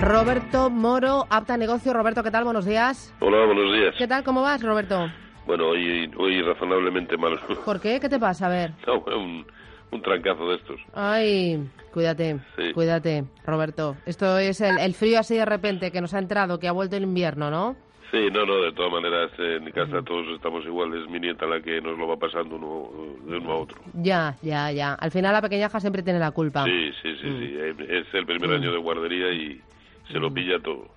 Roberto 0.00 0.70
Moro, 0.70 1.26
apta 1.30 1.56
negocio. 1.56 1.92
Roberto, 1.92 2.22
¿qué 2.22 2.30
tal? 2.30 2.44
Buenos 2.44 2.64
días. 2.66 3.14
Hola, 3.20 3.44
buenos 3.46 3.72
días. 3.72 3.94
¿Qué 3.96 4.06
tal? 4.06 4.22
¿Cómo 4.24 4.42
vas, 4.42 4.62
Roberto? 4.62 5.10
Bueno, 5.46 5.68
hoy, 5.68 6.10
hoy 6.18 6.42
razonablemente 6.42 7.16
mal. 7.16 7.38
¿Por 7.64 7.80
qué? 7.80 7.98
¿Qué 8.00 8.08
te 8.08 8.18
pasa? 8.18 8.46
A 8.46 8.50
ver. 8.50 8.72
No, 8.86 8.98
un, 9.16 9.46
un 9.90 10.02
trancazo 10.02 10.48
de 10.50 10.56
estos. 10.56 10.80
Ay, 10.94 11.66
cuídate, 11.92 12.38
Sí. 12.56 12.72
cuídate, 12.74 13.24
Roberto. 13.46 13.96
Esto 14.06 14.38
es 14.38 14.60
el, 14.60 14.78
el 14.78 14.94
frío 14.94 15.18
así 15.18 15.34
de 15.36 15.44
repente 15.46 15.90
que 15.90 16.00
nos 16.00 16.12
ha 16.14 16.18
entrado, 16.18 16.58
que 16.58 16.68
ha 16.68 16.72
vuelto 16.72 16.96
el 16.96 17.02
invierno, 17.04 17.50
¿no? 17.50 17.76
Sí, 18.12 18.28
no, 18.32 18.46
no, 18.46 18.56
de 18.62 18.72
todas 18.72 18.92
maneras 18.92 19.30
en 19.36 19.64
mi 19.64 19.72
casa 19.72 20.00
todos 20.02 20.26
estamos 20.36 20.64
igual, 20.64 20.94
es 20.94 21.10
mi 21.10 21.18
nieta 21.18 21.44
la 21.44 21.60
que 21.60 21.80
nos 21.80 21.98
lo 21.98 22.06
va 22.06 22.16
pasando 22.16 22.54
uno, 22.54 22.88
de 23.28 23.38
uno 23.38 23.50
a 23.50 23.56
otro. 23.56 23.78
Ya, 23.94 24.36
ya, 24.42 24.70
ya. 24.70 24.94
Al 24.94 25.10
final 25.10 25.32
la 25.32 25.42
pequeñaja 25.42 25.80
siempre 25.80 26.04
tiene 26.04 26.20
la 26.20 26.30
culpa. 26.30 26.64
Sí, 26.64 26.92
sí, 27.02 27.16
sí, 27.20 27.28
sí, 27.38 27.56
eh, 27.58 27.74
es 27.88 28.14
el 28.14 28.24
primer 28.24 28.52
año 28.52 28.70
de 28.70 28.78
guardería 28.78 29.32
y 29.32 29.60
se 30.10 30.18
lo 30.18 30.32
pilla 30.32 30.58
todo. 30.60 30.88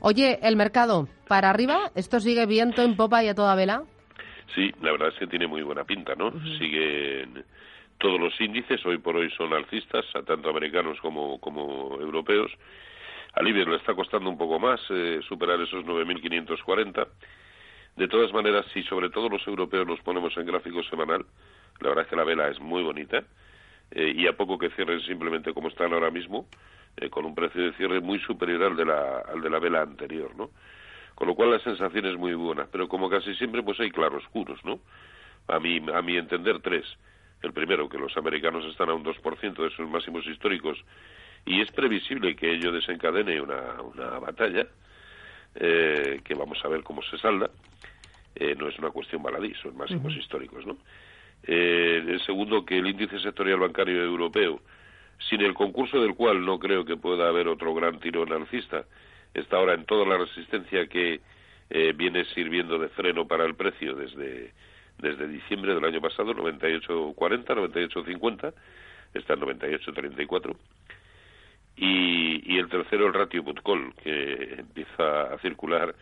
Oye, 0.00 0.38
el 0.42 0.56
mercado, 0.56 1.08
¿para 1.28 1.50
arriba? 1.50 1.90
¿Esto 1.94 2.20
sigue 2.20 2.46
viento 2.46 2.82
en 2.82 2.96
popa 2.96 3.22
y 3.24 3.28
a 3.28 3.34
toda 3.34 3.54
vela? 3.54 3.82
Sí, 4.54 4.72
la 4.82 4.92
verdad 4.92 5.08
es 5.08 5.18
que 5.18 5.26
tiene 5.26 5.46
muy 5.46 5.62
buena 5.62 5.84
pinta, 5.84 6.14
¿no? 6.14 6.32
Siguen 6.58 7.44
todos 7.98 8.20
los 8.20 8.38
índices, 8.40 8.84
hoy 8.84 8.98
por 8.98 9.16
hoy 9.16 9.30
son 9.30 9.52
alcistas, 9.52 10.04
a 10.14 10.22
tanto 10.22 10.50
americanos 10.50 10.98
como, 11.00 11.38
como 11.40 11.98
europeos. 12.00 12.52
Al 13.32 13.48
Iber 13.48 13.68
le 13.68 13.76
está 13.76 13.94
costando 13.94 14.30
un 14.30 14.38
poco 14.38 14.58
más 14.58 14.80
eh, 14.90 15.20
superar 15.28 15.60
esos 15.60 15.84
9.540. 15.84 17.08
De 17.96 18.08
todas 18.08 18.32
maneras, 18.32 18.66
si 18.72 18.82
sobre 18.84 19.10
todo 19.10 19.28
los 19.28 19.46
europeos 19.46 19.86
los 19.86 20.00
ponemos 20.00 20.36
en 20.36 20.46
gráfico 20.46 20.82
semanal, 20.84 21.24
la 21.80 21.88
verdad 21.88 22.04
es 22.04 22.10
que 22.10 22.16
la 22.16 22.24
vela 22.24 22.48
es 22.48 22.60
muy 22.60 22.82
bonita 22.82 23.24
eh, 23.90 24.12
y 24.14 24.26
a 24.26 24.36
poco 24.36 24.58
que 24.58 24.70
cierren 24.70 25.00
simplemente 25.02 25.52
como 25.52 25.68
están 25.68 25.92
ahora 25.92 26.10
mismo, 26.10 26.46
eh, 26.96 27.10
con 27.10 27.24
un 27.24 27.34
precio 27.34 27.62
de 27.62 27.72
cierre 27.72 28.00
muy 28.00 28.18
superior 28.20 28.62
al 28.64 28.76
de 28.76 28.84
la, 28.84 29.18
al 29.20 29.40
de 29.40 29.50
la 29.50 29.58
vela 29.58 29.82
anterior, 29.82 30.34
¿no? 30.36 30.50
Con 31.14 31.28
lo 31.28 31.34
cual 31.34 31.50
la 31.50 31.60
sensación 31.60 32.06
es 32.06 32.16
muy 32.16 32.34
buena, 32.34 32.66
pero 32.70 32.88
como 32.88 33.08
casi 33.08 33.34
siempre 33.34 33.62
pues 33.62 33.78
hay 33.80 33.90
claroscuros, 33.90 34.64
¿no? 34.64 34.80
A 35.48 35.60
mi, 35.60 35.76
a 35.92 36.02
mi 36.02 36.16
entender 36.16 36.60
tres. 36.60 36.84
El 37.42 37.52
primero, 37.52 37.88
que 37.88 37.98
los 37.98 38.16
americanos 38.16 38.64
están 38.64 38.88
a 38.88 38.94
un 38.94 39.04
2% 39.04 39.54
de 39.54 39.70
sus 39.70 39.88
máximos 39.88 40.26
históricos 40.26 40.82
y 41.44 41.60
es 41.60 41.70
previsible 41.72 42.34
que 42.34 42.52
ello 42.52 42.72
desencadene 42.72 43.40
una, 43.40 43.82
una 43.82 44.18
batalla 44.18 44.66
eh, 45.54 46.20
que 46.24 46.34
vamos 46.34 46.58
a 46.64 46.68
ver 46.68 46.82
cómo 46.82 47.02
se 47.02 47.18
salda. 47.18 47.50
Eh, 48.34 48.54
no 48.58 48.68
es 48.68 48.78
una 48.78 48.90
cuestión 48.90 49.22
baladí, 49.22 49.54
son 49.62 49.76
máximos 49.76 50.16
históricos, 50.16 50.66
¿no? 50.66 50.78
Eh, 51.46 52.02
el 52.06 52.20
segundo, 52.24 52.64
que 52.64 52.78
el 52.78 52.86
índice 52.86 53.20
sectorial 53.20 53.60
bancario 53.60 54.02
europeo, 54.02 54.60
sin 55.28 55.40
el 55.40 55.54
concurso 55.54 56.00
del 56.00 56.14
cual 56.14 56.44
no 56.44 56.58
creo 56.58 56.84
que 56.84 56.96
pueda 56.96 57.28
haber 57.28 57.48
otro 57.48 57.74
gran 57.74 57.98
tirón 58.00 58.32
alcista, 58.32 58.84
está 59.32 59.56
ahora 59.56 59.74
en 59.74 59.84
toda 59.84 60.06
la 60.06 60.18
resistencia 60.18 60.86
que 60.86 61.20
eh, 61.70 61.92
viene 61.96 62.24
sirviendo 62.26 62.78
de 62.78 62.88
freno 62.90 63.26
para 63.26 63.44
el 63.44 63.54
precio 63.54 63.94
desde, 63.94 64.52
desde 64.98 65.28
diciembre 65.28 65.74
del 65.74 65.84
año 65.84 66.00
pasado, 66.00 66.34
98.40, 66.34 67.14
98.50, 67.16 68.54
está 69.14 69.34
en 69.34 69.40
98.34. 69.40 70.56
Y, 71.76 72.54
y 72.54 72.58
el 72.58 72.68
tercero, 72.68 73.06
el 73.06 73.14
ratio 73.14 73.42
Putcol, 73.42 73.94
que 74.02 74.54
empieza 74.58 75.34
a 75.34 75.38
circular 75.38 75.94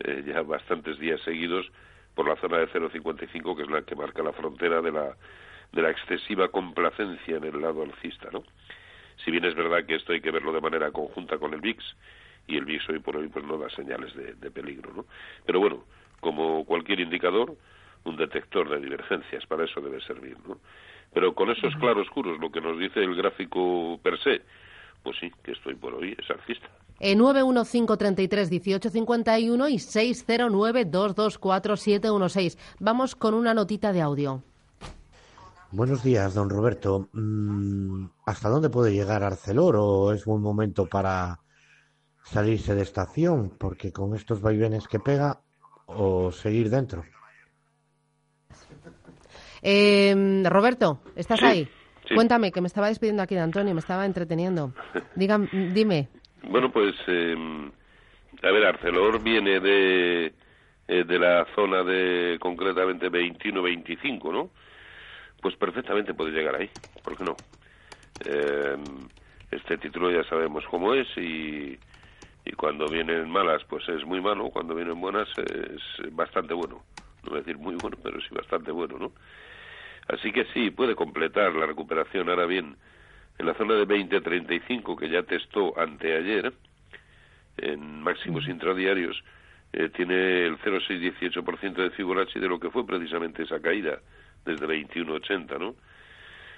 eh, 0.00 0.22
ya 0.26 0.42
bastantes 0.42 0.98
días 0.98 1.20
seguidos 1.22 1.70
por 2.14 2.28
la 2.28 2.36
zona 2.36 2.58
de 2.58 2.68
0,55, 2.68 3.56
que 3.56 3.62
es 3.62 3.70
la 3.70 3.82
que 3.82 3.94
marca 3.94 4.22
la 4.22 4.32
frontera 4.32 4.82
de 4.82 4.92
la, 4.92 5.16
de 5.72 5.82
la 5.82 5.90
excesiva 5.90 6.48
complacencia 6.48 7.36
en 7.36 7.44
el 7.44 7.60
lado 7.60 7.82
alcista, 7.82 8.28
¿no? 8.32 8.42
Si 9.24 9.30
bien 9.30 9.44
es 9.44 9.54
verdad 9.54 9.84
que 9.86 9.96
esto 9.96 10.12
hay 10.12 10.20
que 10.20 10.30
verlo 10.30 10.52
de 10.52 10.60
manera 10.60 10.90
conjunta 10.90 11.38
con 11.38 11.54
el 11.54 11.60
VIX, 11.60 11.84
y 12.46 12.56
el 12.56 12.64
VIX 12.64 12.88
hoy 12.90 12.98
por 12.98 13.16
hoy 13.16 13.28
pues 13.28 13.44
no 13.44 13.56
da 13.56 13.70
señales 13.70 14.14
de, 14.14 14.34
de 14.34 14.50
peligro, 14.50 14.92
¿no? 14.92 15.06
Pero 15.46 15.60
bueno, 15.60 15.84
como 16.20 16.64
cualquier 16.64 17.00
indicador, 17.00 17.56
un 18.04 18.16
detector 18.16 18.68
de 18.68 18.80
divergencias, 18.80 19.46
para 19.46 19.64
eso 19.64 19.80
debe 19.80 20.00
servir, 20.02 20.36
¿no? 20.46 20.58
Pero 21.12 21.34
con 21.34 21.50
esos 21.50 21.74
claroscuros, 21.76 22.38
lo 22.40 22.50
que 22.50 22.60
nos 22.60 22.76
dice 22.78 23.00
el 23.00 23.14
gráfico 23.14 23.98
per 24.02 24.20
se, 24.22 24.42
pues 25.02 25.16
sí, 25.20 25.30
que 25.42 25.52
estoy 25.52 25.76
por 25.76 25.94
hoy, 25.94 26.14
es 26.18 26.30
alcista. 26.30 26.68
Eh, 27.00 27.16
915331851 27.16 29.70
y 29.70 29.76
609224716. 29.76 32.58
Vamos 32.80 33.14
con 33.14 33.34
una 33.34 33.54
notita 33.54 33.92
de 33.92 34.00
audio. 34.00 34.42
Buenos 35.76 36.04
días, 36.04 36.32
don 36.34 36.48
Roberto. 36.48 37.08
Mm, 37.14 38.06
¿Hasta 38.26 38.48
dónde 38.48 38.70
puede 38.70 38.92
llegar 38.92 39.24
Arcelor 39.24 39.74
o 39.76 40.12
es 40.12 40.24
buen 40.24 40.40
momento 40.40 40.86
para 40.86 41.40
salirse 42.22 42.76
de 42.76 42.82
estación? 42.82 43.50
Porque 43.58 43.92
con 43.92 44.14
estos 44.14 44.40
vaivenes 44.40 44.86
que 44.86 45.00
pega 45.00 45.40
o 45.86 46.30
seguir 46.30 46.70
dentro. 46.70 47.02
Eh, 49.62 50.44
Roberto, 50.48 51.00
¿estás 51.16 51.40
Sí, 51.40 51.44
ahí? 51.44 51.68
sí. 52.08 52.14
Cuéntame, 52.14 52.52
que 52.52 52.60
me 52.60 52.68
estaba 52.68 52.86
despidiendo 52.86 53.24
aquí 53.24 53.34
de 53.34 53.40
Antonio, 53.40 53.74
me 53.74 53.80
estaba 53.80 54.06
entreteniendo. 54.06 54.72
Dígame, 55.16 55.48
dime. 55.74 56.08
Bueno, 56.50 56.70
pues, 56.70 56.94
eh, 57.08 57.34
a 58.44 58.50
ver, 58.52 58.64
Arcelor 58.64 59.20
viene 59.24 59.58
de, 59.58 60.26
eh, 60.86 61.04
de 61.04 61.18
la 61.18 61.44
zona 61.56 61.82
de 61.82 62.38
concretamente 62.40 63.10
21-25, 63.10 64.32
¿no? 64.32 64.50
Pues 65.44 65.56
perfectamente 65.56 66.14
puede 66.14 66.30
llegar 66.32 66.56
ahí, 66.56 66.70
¿por 67.02 67.18
qué 67.18 67.22
no? 67.22 67.38
Eh, 68.20 68.78
este 69.50 69.76
título 69.76 70.10
ya 70.10 70.24
sabemos 70.24 70.64
cómo 70.70 70.94
es 70.94 71.06
y, 71.18 71.78
y 72.46 72.52
cuando 72.56 72.88
vienen 72.88 73.28
malas 73.28 73.62
pues 73.64 73.86
es 73.90 74.06
muy 74.06 74.22
malo, 74.22 74.48
cuando 74.48 74.74
vienen 74.74 74.98
buenas 74.98 75.28
es 75.36 75.82
bastante 76.12 76.54
bueno. 76.54 76.82
No 77.22 77.28
voy 77.28 77.40
a 77.40 77.42
decir 77.42 77.58
muy 77.58 77.74
bueno, 77.74 77.98
pero 78.02 78.18
sí 78.22 78.28
bastante 78.30 78.70
bueno, 78.70 78.96
¿no? 78.98 79.12
Así 80.08 80.32
que 80.32 80.46
sí, 80.54 80.70
puede 80.70 80.94
completar 80.94 81.54
la 81.54 81.66
recuperación. 81.66 82.30
Ahora 82.30 82.46
bien, 82.46 82.78
en 83.36 83.44
la 83.46 83.52
zona 83.52 83.74
de 83.74 83.86
20-35 83.86 84.96
que 84.98 85.10
ya 85.10 85.24
testó 85.24 85.78
anteayer, 85.78 86.54
en 87.58 88.00
máximos 88.00 88.48
intradiarios, 88.48 89.22
eh, 89.74 89.90
tiene 89.90 90.46
el 90.46 90.56
0,618% 90.60 91.82
de 91.82 91.90
Fibonacci 91.90 92.40
de 92.40 92.48
lo 92.48 92.58
que 92.58 92.70
fue 92.70 92.86
precisamente 92.86 93.42
esa 93.42 93.60
caída 93.60 94.00
desde 94.44 94.66
21,80, 94.66 95.58
¿no? 95.58 95.74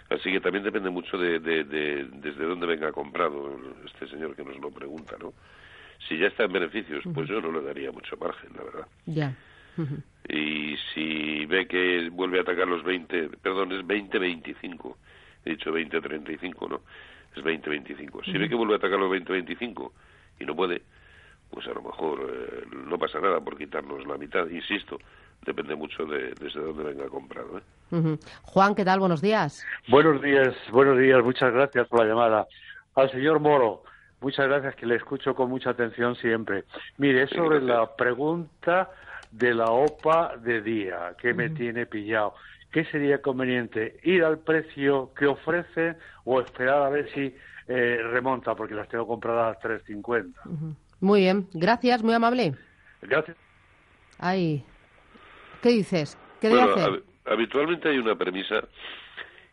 Así 0.09 0.31
que 0.31 0.41
también 0.41 0.63
depende 0.65 0.89
mucho 0.91 1.19
de, 1.19 1.41
de, 1.41 1.65
de- 1.65 2.05
desde 2.13 2.45
dónde 2.45 2.67
venga 2.67 2.93
comprado 2.93 3.59
este 3.85 4.07
señor 4.09 4.37
que 4.37 4.45
nos 4.45 4.57
lo 4.59 4.71
pregunta, 4.71 5.17
¿no? 5.21 5.33
Si 6.09 6.17
ya 6.19 6.29
está 6.29 6.45
en 6.45 6.53
beneficios, 6.53 7.03
pues 7.15 7.29
yo 7.29 7.41
no 7.41 7.51
le 7.51 7.63
daría 7.63 7.91
mucho 7.91 8.17
margen, 8.17 8.51
la 8.55 8.63
verdad. 8.65 8.87
Ya. 9.07 9.35
Y 10.29 10.77
si 10.95 11.45
ve 11.47 11.67
que 11.67 12.09
vuelve 12.11 12.39
a 12.39 12.43
atacar 12.43 12.69
los 12.69 12.83
20, 12.85 13.31
perdón, 13.43 13.73
es 13.73 13.83
20-25, 13.85 14.95
he 15.45 15.51
dicho 15.51 15.73
20-35, 15.73 16.69
¿no? 16.69 16.81
Es 17.35 17.43
20-25. 17.45 18.25
Si 18.25 18.33
ve 18.39 18.49
que 18.49 18.55
vuelve 18.55 18.75
a 18.75 18.77
atacar 18.77 18.99
los 18.99 19.11
20-25 19.11 19.91
y 20.41 20.45
no 20.45 20.55
puede, 20.57 20.83
pues 21.51 21.67
a 21.67 21.73
lo 21.75 21.83
mejor 21.83 22.21
eh, 22.31 22.65
no 22.87 22.99
pasa 22.99 23.21
nada 23.21 23.41
por 23.41 23.57
quitarnos 23.59 24.07
la 24.07 24.17
mitad, 24.19 24.49
insisto, 24.49 24.99
depende 25.45 25.75
mucho 25.77 26.05
de 26.05 26.35
desde 26.41 26.61
dónde 26.61 26.85
venga 26.85 27.09
comprado, 27.09 27.59
¿eh? 27.59 28.19
Juan, 28.43 28.75
¿qué 28.75 28.85
tal? 28.85 28.99
Buenos 28.99 29.21
días. 29.21 29.65
Buenos 29.89 30.21
días, 30.21 30.55
buenos 30.73 30.99
días, 30.99 31.23
muchas 31.23 31.53
gracias 31.53 31.87
por 31.89 32.01
la 32.01 32.07
llamada. 32.07 32.47
Al 32.95 33.11
señor 33.11 33.41
Moro, 33.41 33.85
muchas 34.21 34.49
gracias 34.49 34.75
que 34.75 34.87
le 34.87 34.97
escucho 34.97 35.35
con 35.35 35.49
mucha 35.51 35.71
atención 35.71 36.17
siempre. 36.17 36.65
Mire, 36.99 37.25
es 37.25 37.31
sobre 37.31 37.61
la 37.61 37.95
pregunta 37.95 38.91
de 39.31 39.55
la 39.55 39.67
OPA 39.67 40.37
de 40.39 40.63
día 40.63 41.15
que 41.21 41.35
me 41.35 41.51
tiene 41.51 41.87
pillado. 41.87 42.35
¿Qué 42.73 42.85
sería 42.87 43.23
conveniente? 43.23 44.01
¿Ir 44.03 44.25
al 44.25 44.39
precio 44.39 45.13
que 45.15 45.27
ofrece 45.27 45.97
o 46.25 46.41
esperar 46.41 46.83
a 46.83 46.91
ver 46.91 47.11
si 47.13 47.35
eh, 47.69 48.01
remonta? 48.11 48.55
Porque 48.55 48.75
las 48.75 48.89
tengo 48.89 49.07
compradas 49.07 49.57
a 49.57 49.69
3.50. 49.69 50.35
Muy 51.01 51.21
bien, 51.21 51.49
gracias, 51.53 52.03
muy 52.03 52.15
amable. 52.15 52.55
Gracias. 53.03 53.37
Ay, 54.19 54.65
¿qué 55.63 55.71
dices? 55.71 56.17
¿Qué 56.41 56.49
Bueno, 56.49 56.71
hacer? 56.75 56.91
hab- 56.91 57.03
habitualmente 57.27 57.89
hay 57.89 57.99
una 57.99 58.15
premisa 58.17 58.63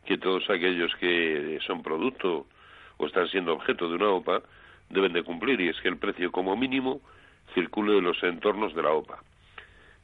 que 0.06 0.18
todos 0.18 0.50
aquellos 0.50 0.94
que 1.00 1.60
son 1.66 1.82
producto 1.82 2.46
o 2.98 3.06
están 3.08 3.28
siendo 3.30 3.54
objeto 3.54 3.88
de 3.90 3.96
una 3.96 4.10
OPA 4.10 4.42
deben 4.90 5.14
de 5.14 5.24
cumplir 5.24 5.60
y 5.62 5.70
es 5.70 5.80
que 5.82 5.88
el 5.90 5.98
precio 5.98 6.32
como 6.32 6.56
mínimo 6.56 7.02
circule 7.54 7.98
en 7.98 8.04
los 8.04 8.22
entornos 8.24 8.76
de 8.76 8.84
la 8.84 8.92
OPA. 8.92 9.20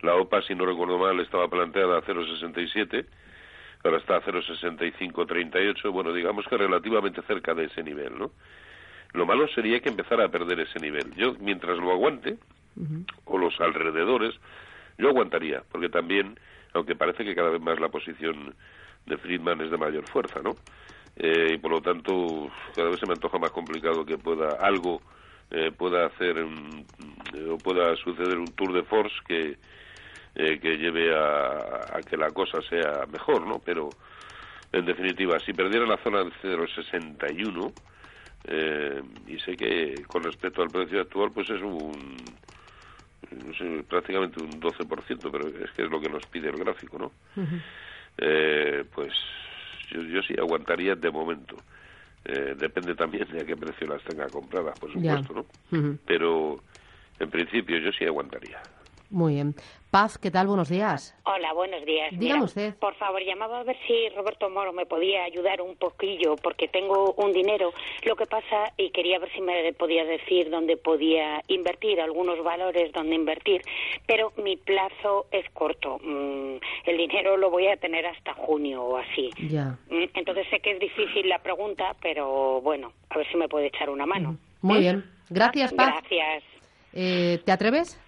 La 0.01 0.15
OPA, 0.15 0.41
si 0.43 0.55
no 0.55 0.65
recuerdo 0.65 0.97
mal, 0.97 1.19
estaba 1.19 1.47
planteada 1.49 1.97
a 1.97 2.01
0,67, 2.01 3.05
ahora 3.83 3.97
está 3.97 4.15
a 4.17 4.21
0,6538, 4.21 5.91
bueno, 5.91 6.13
digamos 6.13 6.45
que 6.47 6.57
relativamente 6.57 7.21
cerca 7.23 7.53
de 7.53 7.65
ese 7.65 7.83
nivel, 7.83 8.17
¿no? 8.17 8.31
Lo 9.13 9.25
malo 9.25 9.47
sería 9.49 9.79
que 9.79 9.89
empezara 9.89 10.25
a 10.25 10.29
perder 10.29 10.59
ese 10.61 10.79
nivel. 10.79 11.13
Yo, 11.15 11.33
mientras 11.39 11.77
lo 11.79 11.91
aguante, 11.91 12.37
o 13.25 13.37
los 13.37 13.59
alrededores, 13.59 14.35
yo 14.99 15.09
aguantaría, 15.09 15.63
porque 15.71 15.89
también, 15.89 16.39
aunque 16.73 16.95
parece 16.95 17.25
que 17.25 17.33
cada 17.33 17.49
vez 17.49 17.61
más 17.61 17.79
la 17.79 17.89
posición 17.89 18.53
de 19.07 19.17
Friedman 19.17 19.61
es 19.61 19.71
de 19.71 19.77
mayor 19.77 20.07
fuerza, 20.07 20.41
¿no? 20.43 20.51
Eh, 21.15 21.53
y 21.55 21.57
por 21.57 21.71
lo 21.71 21.81
tanto, 21.81 22.51
cada 22.75 22.89
vez 22.89 22.99
se 22.99 23.07
me 23.07 23.13
antoja 23.13 23.39
más 23.39 23.51
complicado 23.51 24.05
que 24.05 24.17
pueda 24.17 24.57
algo 24.61 25.01
eh, 25.51 25.71
pueda 25.75 26.05
hacer 26.05 26.37
o 26.37 27.57
pueda 27.57 27.95
suceder 27.95 28.37
un 28.37 28.53
tour 28.53 28.71
de 28.71 28.83
force 28.83 29.15
que 29.27 29.57
eh, 30.35 30.59
que 30.59 30.77
lleve 30.77 31.13
a, 31.15 31.97
a, 31.97 32.01
que 32.03 32.15
la 32.15 32.29
cosa 32.29 32.61
sea 32.61 33.05
mejor, 33.11 33.47
¿no? 33.47 33.59
Pero 33.59 33.89
en 34.71 34.85
definitiva, 34.85 35.39
si 35.39 35.53
perdiera 35.53 35.87
la 35.87 35.97
zona 35.97 36.23
de 36.23 36.31
0,61 36.43 37.73
eh, 38.45 39.01
y 39.27 39.39
sé 39.39 39.57
que 39.57 40.03
con 40.07 40.23
respecto 40.23 40.61
al 40.61 40.69
precio 40.69 41.01
actual, 41.01 41.31
pues 41.33 41.49
es 41.49 41.61
un 41.61 42.15
no 43.35 43.53
sé, 43.53 43.83
prácticamente 43.87 44.39
un 44.39 44.61
12%, 44.61 45.29
pero 45.31 45.47
es 45.47 45.71
que 45.71 45.83
es 45.83 45.89
lo 45.89 45.99
que 45.99 46.09
nos 46.09 46.25
pide 46.25 46.49
el 46.49 46.57
gráfico, 46.57 46.97
¿no? 46.97 47.11
eh, 48.17 48.83
pues 48.93 49.13
yo, 49.91 50.01
yo 50.01 50.21
sí 50.23 50.35
aguantaría 50.37 50.95
de 50.95 51.11
momento. 51.11 51.61
Eh, 52.25 52.55
depende 52.57 52.95
también 52.95 53.27
de 53.31 53.41
a 53.41 53.45
qué 53.45 53.55
precio 53.55 53.87
las 53.87 54.03
tenga 54.03 54.29
compradas, 54.29 54.77
por 54.77 54.91
supuesto, 54.91 55.33
¿no? 55.33 55.45
Pero 56.05 56.63
en 57.19 57.29
principio 57.29 57.77
yo 57.77 57.91
sí 57.93 58.05
aguantaría. 58.05 58.59
Muy 59.09 59.35
bien. 59.35 59.55
Paz, 59.91 60.19
¿qué 60.19 60.29
tal? 60.29 60.45
Buenos 60.45 60.69
días. 60.69 61.15
Hola, 61.25 61.51
buenos 61.53 61.83
días. 61.83 62.11
Dígame 62.11 62.43
usted. 62.43 62.75
Por 62.75 62.93
favor, 62.97 63.23
llamaba 63.25 63.61
a 63.61 63.63
ver 63.63 63.75
si 63.87 64.07
Roberto 64.09 64.47
Moro 64.47 64.71
me 64.71 64.85
podía 64.85 65.23
ayudar 65.23 65.61
un 65.61 65.75
poquillo, 65.77 66.35
porque 66.35 66.67
tengo 66.67 67.13
un 67.13 67.33
dinero. 67.33 67.71
Lo 68.03 68.15
que 68.15 68.27
pasa, 68.27 68.71
y 68.77 68.91
quería 68.91 69.17
ver 69.17 69.31
si 69.33 69.41
me 69.41 69.73
podía 69.73 70.05
decir 70.05 70.51
dónde 70.51 70.77
podía 70.77 71.41
invertir, 71.47 71.99
algunos 72.01 72.43
valores 72.43 72.91
donde 72.93 73.15
invertir, 73.15 73.63
pero 74.05 74.31
mi 74.37 74.57
plazo 74.57 75.25
es 75.31 75.49
corto. 75.53 75.97
Mm, 76.03 76.57
el 76.85 76.97
dinero 76.97 77.35
lo 77.37 77.49
voy 77.49 77.65
a 77.65 77.77
tener 77.77 78.05
hasta 78.05 78.35
junio 78.35 78.83
o 78.83 78.97
así. 78.97 79.31
Ya. 79.49 79.75
Mm, 79.89 80.03
Entonces 80.13 80.45
sé 80.51 80.59
que 80.59 80.73
es 80.73 80.79
difícil 80.79 81.27
la 81.27 81.39
pregunta, 81.39 81.95
pero 81.99 82.61
bueno, 82.61 82.93
a 83.09 83.17
ver 83.17 83.27
si 83.31 83.37
me 83.37 83.49
puede 83.49 83.67
echar 83.67 83.89
una 83.89 84.05
mano. 84.05 84.37
Muy 84.61 84.77
¿Eh? 84.77 84.81
bien. 84.81 85.05
Gracias, 85.31 85.73
Paz. 85.73 85.95
Gracias. 86.01 86.43
Eh, 86.93 87.39
¿Te 87.43 87.51
atreves? 87.51 87.99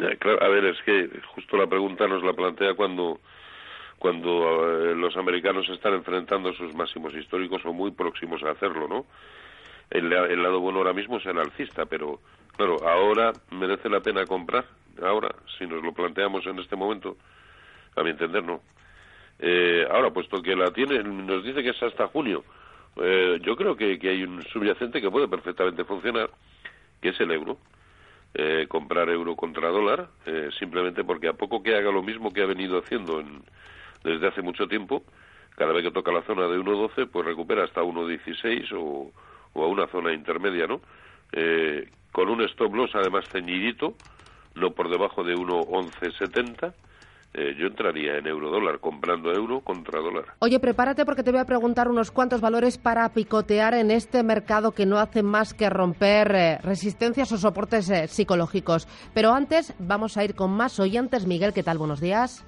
A 0.00 0.48
ver, 0.48 0.64
es 0.64 0.82
que 0.82 1.10
justo 1.34 1.56
la 1.56 1.66
pregunta 1.66 2.06
nos 2.06 2.22
la 2.22 2.32
plantea 2.32 2.74
cuando 2.74 3.20
cuando 3.98 4.32
eh, 4.32 4.94
los 4.94 5.14
americanos 5.18 5.68
están 5.68 5.92
enfrentando 5.92 6.54
sus 6.54 6.74
máximos 6.74 7.14
históricos 7.14 7.60
o 7.66 7.72
muy 7.74 7.90
próximos 7.90 8.42
a 8.42 8.52
hacerlo, 8.52 8.88
¿no? 8.88 9.04
El, 9.90 10.10
el 10.10 10.42
lado 10.42 10.58
bueno 10.58 10.78
ahora 10.78 10.94
mismo 10.94 11.18
es 11.18 11.26
el 11.26 11.38
alcista, 11.38 11.84
pero 11.84 12.18
claro, 12.56 12.76
ahora 12.88 13.32
merece 13.50 13.90
la 13.90 14.00
pena 14.00 14.24
comprar, 14.24 14.64
ahora, 15.02 15.28
si 15.58 15.66
nos 15.66 15.82
lo 15.82 15.92
planteamos 15.92 16.46
en 16.46 16.58
este 16.60 16.76
momento, 16.76 17.18
a 17.94 18.02
mi 18.02 18.10
entender, 18.10 18.42
no. 18.42 18.62
Eh, 19.38 19.86
ahora, 19.90 20.10
puesto 20.10 20.40
que 20.40 20.56
la 20.56 20.70
tiene, 20.70 21.02
nos 21.02 21.44
dice 21.44 21.62
que 21.62 21.70
es 21.70 21.82
hasta 21.82 22.06
junio, 22.06 22.42
eh, 22.96 23.38
yo 23.42 23.54
creo 23.54 23.76
que, 23.76 23.98
que 23.98 24.08
hay 24.08 24.22
un 24.22 24.42
subyacente 24.44 25.02
que 25.02 25.10
puede 25.10 25.28
perfectamente 25.28 25.84
funcionar, 25.84 26.30
que 27.02 27.10
es 27.10 27.20
el 27.20 27.32
euro 27.32 27.58
eh, 28.34 28.66
comprar 28.68 29.08
euro 29.08 29.34
contra 29.36 29.68
dólar, 29.68 30.08
eh, 30.26 30.50
simplemente 30.58 31.04
porque 31.04 31.28
a 31.28 31.32
poco 31.32 31.62
que 31.62 31.74
haga 31.74 31.90
lo 31.90 32.02
mismo 32.02 32.32
que 32.32 32.42
ha 32.42 32.46
venido 32.46 32.78
haciendo 32.78 33.20
en, 33.20 33.42
desde 34.04 34.28
hace 34.28 34.42
mucho 34.42 34.68
tiempo, 34.68 35.02
cada 35.56 35.72
vez 35.72 35.84
que 35.84 35.90
toca 35.90 36.12
la 36.12 36.22
zona 36.22 36.46
de 36.46 36.58
1.12, 36.58 37.08
pues 37.10 37.26
recupera 37.26 37.64
hasta 37.64 37.82
1.16 37.82 38.72
o, 38.72 39.12
o 39.52 39.64
a 39.64 39.66
una 39.66 39.86
zona 39.88 40.12
intermedia, 40.12 40.66
¿no? 40.66 40.80
Eh, 41.32 41.90
con 42.12 42.28
un 42.28 42.42
stop 42.42 42.74
loss 42.74 42.94
además 42.94 43.24
ceñidito, 43.32 43.94
no 44.54 44.72
por 44.72 44.88
debajo 44.88 45.22
de 45.22 45.36
1.1170, 45.36 46.72
eh, 47.32 47.54
yo 47.58 47.68
entraría 47.68 48.18
en 48.18 48.26
euro 48.26 48.50
dólar, 48.50 48.80
comprando 48.80 49.32
euro 49.32 49.60
contra 49.60 50.00
dólar. 50.00 50.24
Oye, 50.40 50.58
prepárate 50.58 51.04
porque 51.04 51.22
te 51.22 51.30
voy 51.30 51.38
a 51.40 51.44
preguntar 51.44 51.88
unos 51.88 52.10
cuantos 52.10 52.40
valores 52.40 52.76
para 52.76 53.08
picotear 53.10 53.74
en 53.74 53.90
este 53.92 54.22
mercado 54.24 54.72
que 54.72 54.84
no 54.86 54.98
hace 54.98 55.22
más 55.22 55.54
que 55.54 55.70
romper 55.70 56.34
eh, 56.34 56.58
resistencias 56.58 57.30
o 57.32 57.38
soportes 57.38 57.88
eh, 57.90 58.08
psicológicos. 58.08 58.88
Pero 59.14 59.32
antes 59.32 59.74
vamos 59.78 60.16
a 60.16 60.24
ir 60.24 60.34
con 60.34 60.50
más 60.50 60.80
oyentes. 60.80 61.26
Miguel, 61.26 61.52
¿qué 61.52 61.62
tal? 61.62 61.78
Buenos 61.78 62.00
días. 62.00 62.44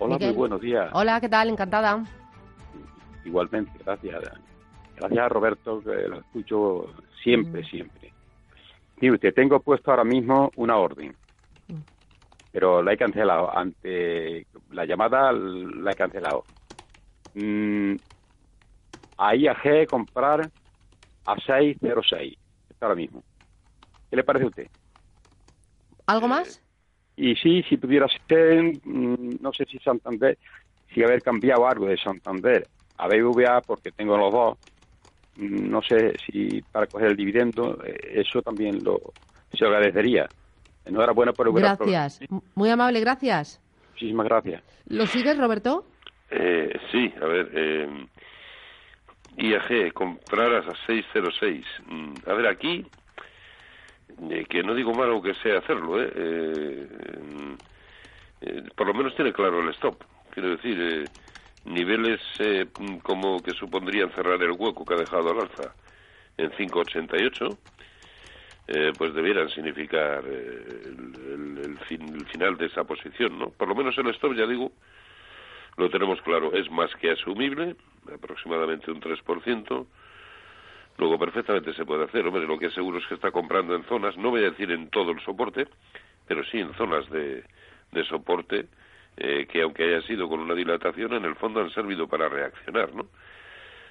Hola, 0.00 0.14
Miguel. 0.14 0.30
muy 0.30 0.36
buenos 0.38 0.60
días. 0.60 0.90
Hola, 0.92 1.20
¿qué 1.20 1.28
tal? 1.28 1.48
Encantada. 1.48 2.02
Igualmente, 3.24 3.72
gracias. 3.84 4.22
Gracias 4.96 5.20
a 5.24 5.28
Roberto, 5.28 5.80
que 5.82 6.08
lo 6.08 6.18
escucho 6.20 6.86
siempre, 7.22 7.62
Mm. 7.62 7.66
siempre. 7.66 8.12
Mire 9.00 9.14
usted, 9.14 9.32
tengo 9.34 9.60
puesto 9.60 9.90
ahora 9.92 10.02
mismo 10.04 10.50
una 10.56 10.76
orden. 10.76 11.14
Pero 12.50 12.82
la 12.82 12.92
he 12.92 12.96
cancelado. 12.96 13.56
Ante 13.56 14.46
la 14.70 14.84
llamada 14.84 15.32
la 15.32 15.92
he 15.92 15.96
cancelado. 15.96 16.44
Mm, 17.34 17.94
a 19.18 19.34
IAG 19.34 19.88
comprar 19.88 20.50
a 21.26 21.36
606, 21.36 22.38
está 22.70 22.86
ahora 22.86 22.96
mismo. 22.96 23.22
¿Qué 24.10 24.16
le 24.16 24.24
parece 24.24 24.44
a 24.44 24.48
usted? 24.48 24.66
¿Algo 26.06 26.28
más? 26.28 26.62
Y 27.16 27.34
sí, 27.36 27.62
si 27.68 27.76
pudiera 27.76 28.06
ser, 28.28 28.62
mm, 28.82 29.38
no 29.40 29.52
sé 29.52 29.64
si 29.66 29.78
Santander, 29.78 30.38
si 30.94 31.02
haber 31.02 31.20
cambiado 31.20 31.66
algo 31.66 31.86
de 31.86 31.98
Santander 31.98 32.66
a 32.96 33.08
BBVA, 33.08 33.60
porque 33.62 33.92
tengo 33.92 34.16
los 34.16 34.32
dos, 34.32 34.58
mm, 35.36 35.68
no 35.68 35.82
sé 35.82 36.14
si 36.24 36.62
para 36.62 36.86
coger 36.86 37.08
el 37.08 37.16
dividendo, 37.16 37.82
eh, 37.84 38.20
eso 38.20 38.40
también 38.40 38.82
lo 38.82 39.00
se 39.52 39.64
agradecería. 39.64 40.28
Enhorabuena 40.88 41.32
por 41.32 41.46
el 41.46 41.52
buen 41.52 41.64
Gracias. 41.64 42.20
Muy 42.54 42.70
amable, 42.70 43.00
gracias. 43.00 43.60
Muchísimas 43.92 44.26
gracias. 44.26 44.62
¿Lo 44.86 45.06
sigues, 45.06 45.36
Roberto? 45.38 45.84
Eh, 46.30 46.78
sí, 46.90 47.12
a 47.20 47.26
ver, 47.26 47.50
eh, 47.54 48.06
IAG, 49.36 49.92
compraras 49.92 50.66
a 50.66 50.74
606. 50.86 51.64
Mm, 51.86 52.14
A 52.26 52.32
ver, 52.34 52.46
aquí, 52.46 52.86
eh, 54.30 54.44
que 54.48 54.62
no 54.62 54.74
digo 54.74 54.92
malo 54.92 55.20
que 55.22 55.34
sea 55.34 55.58
hacerlo, 55.58 56.02
¿eh? 56.02 56.12
Eh, 56.14 56.86
mm, 57.22 57.52
eh, 58.40 58.62
por 58.76 58.86
lo 58.86 58.94
menos 58.94 59.14
tiene 59.14 59.32
claro 59.32 59.60
el 59.60 59.68
stop. 59.70 60.02
Quiero 60.30 60.50
decir, 60.50 60.78
eh, 60.80 61.04
niveles 61.64 62.20
eh, 62.38 62.66
mm, 62.78 62.96
como 62.98 63.40
que 63.40 63.52
supondrían 63.52 64.10
cerrar 64.12 64.42
el 64.42 64.52
hueco 64.52 64.84
que 64.84 64.94
ha 64.94 64.98
dejado 64.98 65.30
al 65.30 65.40
alza 65.40 65.74
en 66.36 66.50
588, 66.50 67.48
eh, 68.68 68.92
pues 68.96 69.14
debieran 69.14 69.48
significar 69.50 70.22
eh, 70.26 70.84
el, 70.86 71.78
fin- 71.88 72.14
el 72.14 72.26
final 72.26 72.56
de 72.58 72.66
esa 72.66 72.84
posición, 72.84 73.38
¿no? 73.38 73.50
Por 73.50 73.66
lo 73.68 73.74
menos 73.74 73.96
el 73.98 74.08
stop, 74.08 74.34
ya 74.34 74.46
digo, 74.46 74.72
lo 75.76 75.88
tenemos 75.90 76.20
claro, 76.22 76.52
es 76.52 76.70
más 76.70 76.94
que 76.96 77.10
asumible, 77.10 77.76
aproximadamente 78.12 78.90
un 78.90 79.00
3%. 79.00 79.86
Luego 80.98 81.18
perfectamente 81.18 81.72
se 81.74 81.84
puede 81.86 82.04
hacer, 82.04 82.26
hombre, 82.26 82.44
lo 82.46 82.58
que 82.58 82.70
seguro 82.70 82.98
es 82.98 83.06
que 83.06 83.14
está 83.14 83.30
comprando 83.30 83.74
en 83.74 83.84
zonas, 83.84 84.16
no 84.16 84.30
voy 84.30 84.40
a 84.42 84.50
decir 84.50 84.70
en 84.72 84.90
todo 84.90 85.12
el 85.12 85.20
soporte, 85.20 85.68
pero 86.26 86.44
sí 86.44 86.58
en 86.58 86.74
zonas 86.74 87.08
de, 87.10 87.44
de 87.92 88.04
soporte 88.04 88.66
eh, 89.16 89.46
que 89.50 89.62
aunque 89.62 89.84
haya 89.84 90.02
sido 90.02 90.28
con 90.28 90.40
una 90.40 90.54
dilatación, 90.54 91.14
en 91.14 91.24
el 91.24 91.36
fondo 91.36 91.60
han 91.60 91.70
servido 91.70 92.08
para 92.08 92.28
reaccionar, 92.28 92.92
¿no? 92.94 93.06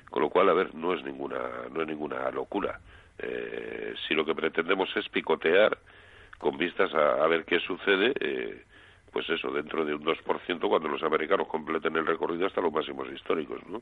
Con 0.10 0.22
lo 0.22 0.30
cual, 0.30 0.50
a 0.50 0.54
ver, 0.54 0.76
no 0.76 0.94
es 0.94 1.04
ninguna, 1.04 1.40
no 1.72 1.82
es 1.82 1.88
ninguna 1.88 2.30
locura. 2.32 2.80
Eh, 3.20 3.94
si 4.08 4.14
lo 4.14 4.26
que 4.26 4.36
pretendemos 4.36 4.90
es 4.96 5.08
picotear 5.10 5.78
con 6.38 6.58
vistas 6.58 6.94
a, 6.94 7.24
a 7.24 7.28
ver 7.28 7.46
qué 7.46 7.60
sucede, 7.60 8.14
eh, 8.20 8.64
pues 9.12 9.30
eso, 9.30 9.52
dentro 9.52 9.84
de 9.86 9.96
un 9.96 10.04
2% 10.04 10.70
cuando 10.70 10.90
los 10.90 11.02
americanos 11.02 11.48
completen 11.48 11.96
el 11.96 12.06
recorrido 12.06 12.46
hasta 12.46 12.62
los 12.62 12.72
máximos 12.72 13.12
históricos, 13.12 13.60
¿no? 13.68 13.82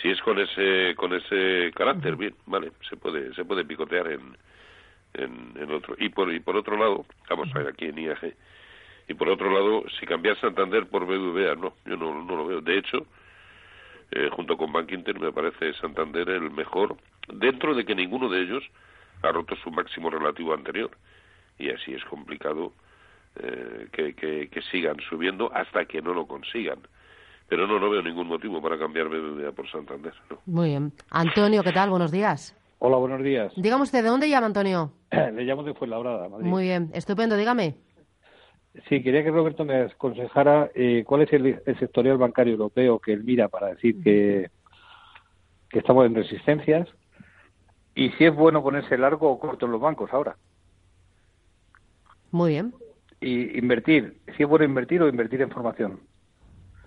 Si 0.00 0.08
es 0.10 0.20
con 0.22 0.38
ese 0.38 0.94
con 0.96 1.12
ese 1.12 1.70
carácter, 1.74 2.16
bien, 2.16 2.34
vale, 2.46 2.72
se 2.88 2.96
puede 2.96 3.34
se 3.34 3.44
puede 3.44 3.64
picotear 3.64 4.10
en 4.12 4.36
en, 5.14 5.52
en 5.56 5.70
otro 5.70 5.94
y 5.98 6.08
por 6.08 6.32
y 6.32 6.40
por 6.40 6.56
otro 6.56 6.76
lado, 6.76 7.04
vamos 7.28 7.48
a 7.54 7.58
ver 7.58 7.68
aquí 7.68 7.86
en 7.86 7.98
IAG. 7.98 8.34
Y 9.06 9.14
por 9.14 9.28
otro 9.28 9.50
lado, 9.50 9.84
si 10.00 10.06
cambiar 10.06 10.40
Santander 10.40 10.86
por 10.86 11.04
BBVA, 11.04 11.54
no, 11.56 11.74
yo 11.84 11.96
no, 11.96 12.24
no 12.24 12.36
lo 12.36 12.46
veo. 12.46 12.60
De 12.62 12.78
hecho, 12.78 13.06
eh, 14.10 14.30
junto 14.32 14.56
con 14.56 14.72
Bank 14.72 14.90
Inter 14.92 15.18
me 15.20 15.32
parece 15.32 15.74
Santander 15.74 16.30
el 16.30 16.50
mejor, 16.50 16.96
dentro 17.32 17.74
de 17.74 17.84
que 17.84 17.94
ninguno 17.94 18.28
de 18.28 18.42
ellos 18.42 18.64
ha 19.22 19.32
roto 19.32 19.56
su 19.56 19.70
máximo 19.70 20.10
relativo 20.10 20.54
anterior. 20.54 20.90
Y 21.58 21.70
así 21.70 21.94
es 21.94 22.04
complicado 22.04 22.72
eh, 23.36 23.88
que, 23.92 24.14
que, 24.14 24.48
que 24.48 24.62
sigan 24.62 24.96
subiendo 25.08 25.52
hasta 25.54 25.84
que 25.86 26.02
no 26.02 26.14
lo 26.14 26.26
consigan. 26.26 26.80
Pero 27.48 27.66
no, 27.66 27.78
no 27.78 27.90
veo 27.90 28.02
ningún 28.02 28.26
motivo 28.26 28.60
para 28.60 28.78
cambiar 28.78 29.08
BBVA 29.08 29.52
por 29.52 29.70
Santander. 29.70 30.14
No. 30.30 30.38
Muy 30.46 30.70
bien. 30.70 30.92
Antonio, 31.10 31.62
¿qué 31.62 31.72
tal? 31.72 31.90
Buenos 31.90 32.10
días. 32.10 32.56
Hola, 32.78 32.96
buenos 32.96 33.22
días. 33.22 33.52
Dígame 33.56 33.82
usted, 33.82 34.02
¿de 34.02 34.08
dónde 34.08 34.28
llama, 34.28 34.46
Antonio? 34.46 34.92
Le 35.10 35.44
llamo 35.44 35.62
de 35.62 35.74
Fuenlabrada, 35.74 36.28
Madrid. 36.28 36.46
Muy 36.46 36.64
bien, 36.64 36.90
estupendo, 36.92 37.36
dígame. 37.36 37.76
Sí, 38.88 39.02
quería 39.02 39.22
que 39.22 39.30
Roberto 39.30 39.64
me 39.64 39.82
aconsejara 39.82 40.70
eh, 40.74 41.04
cuál 41.06 41.22
es 41.22 41.32
el, 41.32 41.62
sectorial 41.78 42.18
bancario 42.18 42.54
europeo 42.54 42.98
que 42.98 43.12
él 43.12 43.22
mira 43.22 43.48
para 43.48 43.68
decir 43.68 44.02
que, 44.02 44.50
que 45.70 45.78
estamos 45.78 46.06
en 46.06 46.14
resistencias 46.14 46.88
y 47.94 48.10
si 48.10 48.24
es 48.24 48.34
bueno 48.34 48.62
ponerse 48.62 48.98
largo 48.98 49.30
o 49.30 49.38
corto 49.38 49.66
en 49.66 49.72
los 49.72 49.80
bancos 49.80 50.12
ahora. 50.12 50.36
Muy 52.30 52.50
bien. 52.50 52.74
Y 53.20 53.58
invertir, 53.58 54.18
si 54.36 54.42
es 54.42 54.48
bueno 54.48 54.64
invertir 54.64 55.02
o 55.02 55.08
invertir 55.08 55.42
en 55.42 55.50
formación. 55.50 56.00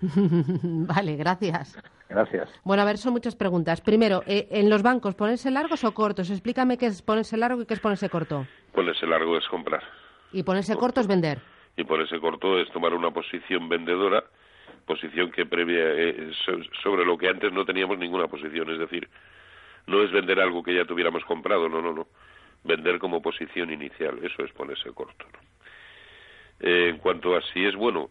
vale, 0.00 1.16
gracias. 1.16 1.78
Gracias. 2.08 2.48
Bueno, 2.64 2.82
a 2.82 2.86
ver, 2.86 2.98
son 2.98 3.12
muchas 3.12 3.36
preguntas. 3.36 3.80
Primero, 3.80 4.22
eh, 4.26 4.48
¿en 4.50 4.70
los 4.70 4.82
bancos 4.82 5.14
ponerse 5.14 5.50
largos 5.50 5.84
o 5.84 5.92
cortos? 5.92 6.30
Explícame 6.30 6.78
qué 6.78 6.86
es 6.86 7.02
ponerse 7.02 7.36
largo 7.36 7.62
y 7.62 7.66
qué 7.66 7.74
es 7.74 7.80
ponerse 7.80 8.08
corto. 8.08 8.46
Ponerse 8.72 9.06
largo 9.06 9.36
es 9.36 9.46
comprar. 9.48 9.82
¿Y 10.32 10.42
ponerse 10.42 10.76
corto 10.76 11.00
es 11.00 11.06
vender? 11.06 11.40
y 11.78 11.84
por 11.84 12.02
ese 12.02 12.18
corto 12.18 12.58
es 12.58 12.68
tomar 12.72 12.92
una 12.92 13.12
posición 13.12 13.68
vendedora, 13.68 14.24
posición 14.84 15.30
que 15.30 15.46
previa 15.46 15.84
eh, 15.94 16.32
sobre 16.82 17.04
lo 17.04 17.16
que 17.16 17.28
antes 17.28 17.52
no 17.52 17.64
teníamos 17.64 17.98
ninguna 17.98 18.26
posición, 18.26 18.68
es 18.70 18.80
decir, 18.80 19.08
no 19.88 20.02
es 20.02 20.12
vender 20.12 20.40
algo 20.40 20.62
que 20.62 20.74
ya 20.74 20.84
tuviéramos 20.84 21.24
comprado, 21.24 21.68
no, 21.68 21.82
no, 21.82 21.92
no, 21.92 22.06
vender 22.62 22.98
como 22.98 23.20
posición 23.20 23.72
inicial, 23.72 24.18
eso 24.22 24.44
es 24.44 24.52
ponerse 24.52 24.90
corto. 24.92 25.26
Eh, 26.60 26.90
en 26.90 26.98
cuanto 26.98 27.36
a 27.36 27.42
si 27.42 27.64
es 27.64 27.74
bueno, 27.74 28.10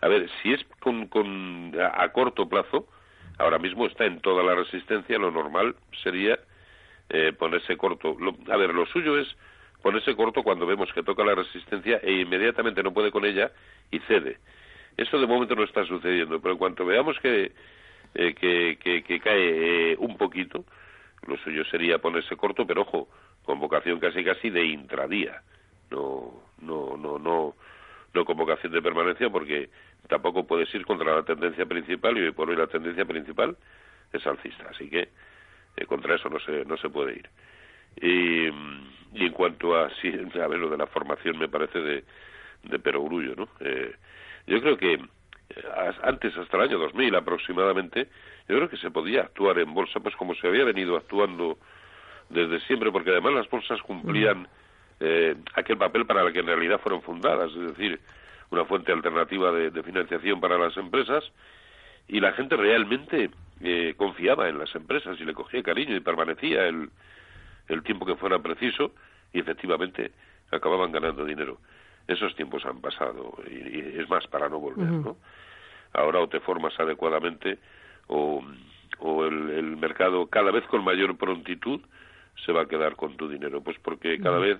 a 0.00 0.08
ver, 0.08 0.28
si 0.42 0.52
es 0.52 0.64
con, 0.80 1.06
con 1.08 1.72
a, 1.80 2.08
corto 2.10 2.48
plazo, 2.48 2.86
ahora 3.38 3.58
mismo 3.58 3.86
está 3.86 4.04
en 4.04 4.20
toda 4.20 4.42
la 4.42 4.54
resistencia, 4.54 5.18
lo 5.18 5.30
normal 5.30 5.74
sería 6.02 6.38
eh, 7.08 7.32
ponerse 7.32 7.76
corto. 7.76 8.16
a 8.50 8.56
ver, 8.56 8.74
lo 8.74 8.86
suyo 8.86 9.18
es 9.18 9.34
ponerse 9.82 10.16
corto 10.16 10.42
cuando 10.42 10.66
vemos 10.66 10.92
que 10.92 11.02
toca 11.02 11.24
la 11.24 11.34
resistencia 11.34 12.00
e 12.02 12.12
inmediatamente 12.12 12.82
no 12.82 12.92
puede 12.92 13.10
con 13.10 13.24
ella 13.24 13.52
y 13.90 13.98
cede. 14.00 14.38
Eso 14.96 15.18
de 15.18 15.26
momento 15.26 15.54
no 15.54 15.64
está 15.64 15.84
sucediendo, 15.84 16.40
pero 16.40 16.52
en 16.52 16.58
cuanto 16.58 16.86
veamos 16.86 17.18
que, 17.20 17.52
eh, 18.14 18.34
que, 18.34 19.20
cae 19.22 19.92
eh, 19.92 19.96
un 19.98 20.16
poquito, 20.16 20.64
lo 21.26 21.36
suyo 21.38 21.64
sería 21.64 21.98
ponerse 21.98 22.36
corto, 22.36 22.66
pero 22.66 22.82
ojo, 22.82 23.08
con 23.44 23.58
vocación 23.60 24.00
casi 24.00 24.24
casi 24.24 24.50
de 24.50 24.64
intradía, 24.64 25.42
no, 25.90 26.42
no, 26.60 26.96
no, 26.96 27.18
no, 27.18 27.54
no 28.12 28.24
con 28.24 28.36
vocación 28.36 28.72
de 28.72 28.82
permanencia, 28.82 29.30
porque 29.30 29.70
tampoco 30.08 30.46
puedes 30.46 30.72
ir 30.74 30.84
contra 30.86 31.16
la 31.16 31.22
tendencia 31.22 31.66
principal 31.66 32.16
y 32.16 32.22
hoy 32.22 32.32
por 32.32 32.48
hoy 32.48 32.56
la 32.56 32.66
tendencia 32.66 33.04
principal 33.04 33.56
es 34.12 34.26
alcista, 34.26 34.68
así 34.70 34.88
que 34.88 35.08
eh, 35.76 35.86
contra 35.86 36.14
eso 36.14 36.28
no 36.28 36.38
se, 36.40 36.64
no 36.64 36.76
se 36.76 36.88
puede 36.88 37.14
ir. 37.14 37.28
Y, 38.00 38.46
y 39.14 39.26
en 39.26 39.32
cuanto 39.32 39.76
a, 39.76 39.90
sí, 40.00 40.08
a 40.40 40.46
ver, 40.46 40.58
lo 40.58 40.70
de 40.70 40.78
la 40.78 40.86
formación 40.86 41.38
me 41.38 41.48
parece 41.48 41.80
de, 41.80 42.04
de 42.64 42.78
perogrullo, 42.78 43.34
¿no? 43.36 43.48
Eh, 43.60 43.94
yo 44.46 44.60
creo 44.60 44.76
que 44.76 44.98
antes, 46.02 46.36
hasta 46.36 46.56
el 46.56 46.62
año 46.64 46.78
2000 46.78 47.14
aproximadamente, 47.14 48.08
yo 48.48 48.56
creo 48.56 48.68
que 48.68 48.76
se 48.76 48.90
podía 48.90 49.22
actuar 49.22 49.58
en 49.58 49.72
bolsa 49.72 50.00
pues 50.00 50.14
como 50.16 50.34
se 50.34 50.46
había 50.46 50.64
venido 50.64 50.96
actuando 50.96 51.58
desde 52.28 52.60
siempre, 52.60 52.90
porque 52.90 53.10
además 53.10 53.34
las 53.34 53.50
bolsas 53.50 53.80
cumplían 53.82 54.48
eh, 55.00 55.36
aquel 55.54 55.76
papel 55.76 56.06
para 56.06 56.22
el 56.22 56.32
que 56.32 56.40
en 56.40 56.46
realidad 56.46 56.80
fueron 56.80 57.02
fundadas, 57.02 57.50
es 57.52 57.76
decir, 57.76 58.00
una 58.50 58.64
fuente 58.64 58.92
alternativa 58.92 59.52
de, 59.52 59.70
de 59.70 59.82
financiación 59.82 60.40
para 60.40 60.58
las 60.58 60.76
empresas, 60.76 61.24
y 62.08 62.20
la 62.20 62.32
gente 62.32 62.56
realmente 62.56 63.30
eh, 63.60 63.94
confiaba 63.96 64.48
en 64.48 64.58
las 64.58 64.74
empresas 64.74 65.18
y 65.20 65.24
le 65.24 65.32
cogía 65.32 65.62
cariño 65.62 65.96
y 65.96 66.00
permanecía 66.00 66.66
el, 66.66 66.90
el 67.68 67.82
tiempo 67.82 68.04
que 68.04 68.16
fuera 68.16 68.38
preciso 68.38 68.92
y 69.32 69.40
efectivamente 69.40 70.12
acababan 70.50 70.92
ganando 70.92 71.24
dinero. 71.24 71.58
Esos 72.06 72.34
tiempos 72.36 72.64
han 72.66 72.80
pasado 72.80 73.34
y, 73.50 73.98
es 74.00 74.08
más 74.08 74.26
para 74.26 74.48
no 74.48 74.58
volver, 74.58 74.90
¿no? 74.90 75.16
Ahora 75.92 76.20
o 76.20 76.28
te 76.28 76.40
formas 76.40 76.78
adecuadamente 76.78 77.58
o, 78.08 78.44
o 78.98 79.24
el, 79.24 79.50
el, 79.50 79.76
mercado 79.76 80.26
cada 80.26 80.50
vez 80.50 80.64
con 80.64 80.84
mayor 80.84 81.16
prontitud 81.16 81.80
se 82.44 82.52
va 82.52 82.62
a 82.62 82.68
quedar 82.68 82.96
con 82.96 83.16
tu 83.16 83.28
dinero, 83.28 83.62
pues 83.62 83.78
porque 83.78 84.18
cada 84.20 84.38
vez 84.38 84.58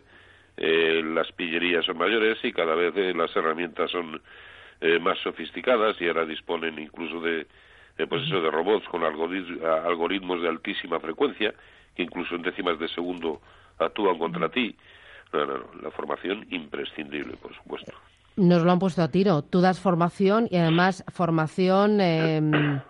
eh, 0.57 1.03
las 1.05 1.31
pillerías 1.33 1.85
son 1.85 1.99
mayores 1.99 2.39
y 2.45 2.53
cada 2.53 2.75
vez 2.75 2.95
eh, 2.97 3.13
las 3.15 3.35
herramientas 3.35 3.91
son 3.91 4.21
eh, 4.81 4.99
más 4.99 5.19
sofisticadas 5.19 6.01
y 6.01 6.07
ahora 6.07 6.25
disponen 6.25 6.79
incluso 6.79 7.21
de, 7.21 7.47
pues 8.09 8.23
eso, 8.23 8.41
de 8.41 8.51
robots 8.51 8.87
con 8.89 9.03
algoritmos 9.05 10.43
de 10.43 10.49
altísima 10.49 11.01
frecuencia 11.01 11.55
que 11.97 12.03
incluso 12.03 12.35
en 12.35 12.43
décimas 12.43 12.79
de 12.79 12.89
segundo 12.89 13.41
actúan 13.79 14.19
contra 14.19 14.49
ti. 14.49 14.77
No, 15.33 15.47
no, 15.47 15.59
no, 15.59 15.83
la 15.83 15.91
formación 15.91 16.47
imprescindible, 16.51 17.37
por 17.37 17.55
supuesto. 17.55 17.93
Nos 18.37 18.63
lo 18.63 18.73
han 18.73 18.79
puesto 18.79 19.03
a 19.03 19.09
tiro. 19.09 19.43
Tú 19.43 19.61
das 19.61 19.81
formación 19.81 20.49
y 20.51 20.57
además 20.57 21.05
formación... 21.09 22.01
Eh, 22.01 22.81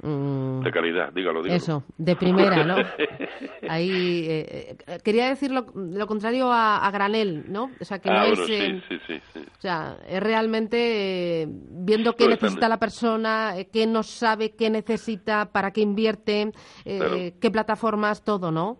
de 0.00 0.70
calidad, 0.70 1.12
dígalo, 1.12 1.42
dígalo. 1.42 1.56
Eso, 1.56 1.82
de 1.96 2.14
primera, 2.14 2.64
¿no? 2.64 2.76
Ahí 3.68 4.26
eh, 4.28 4.76
eh, 4.86 4.98
quería 5.02 5.28
decir 5.28 5.50
lo, 5.50 6.06
contrario 6.06 6.52
a, 6.52 6.88
granel, 6.92 7.46
¿no? 7.48 7.72
O 7.80 7.84
sea, 7.84 7.98
que 7.98 8.08
no 8.08 8.20
ah, 8.20 8.28
es, 8.28 8.38
sí, 8.46 8.80
sí, 8.88 8.98
sí, 9.08 9.40
o 9.40 9.60
sea, 9.60 9.96
es 10.08 10.22
realmente 10.22 11.42
eh, 11.42 11.48
viendo 11.48 12.14
qué 12.14 12.28
necesita 12.28 12.68
la 12.68 12.78
persona, 12.78 13.54
qué 13.72 13.88
no 13.88 14.04
sabe, 14.04 14.54
qué 14.54 14.70
necesita, 14.70 15.50
para 15.50 15.72
qué 15.72 15.80
invierte, 15.80 16.52
qué 16.84 17.50
plataformas, 17.50 18.22
todo, 18.22 18.52
¿no? 18.52 18.78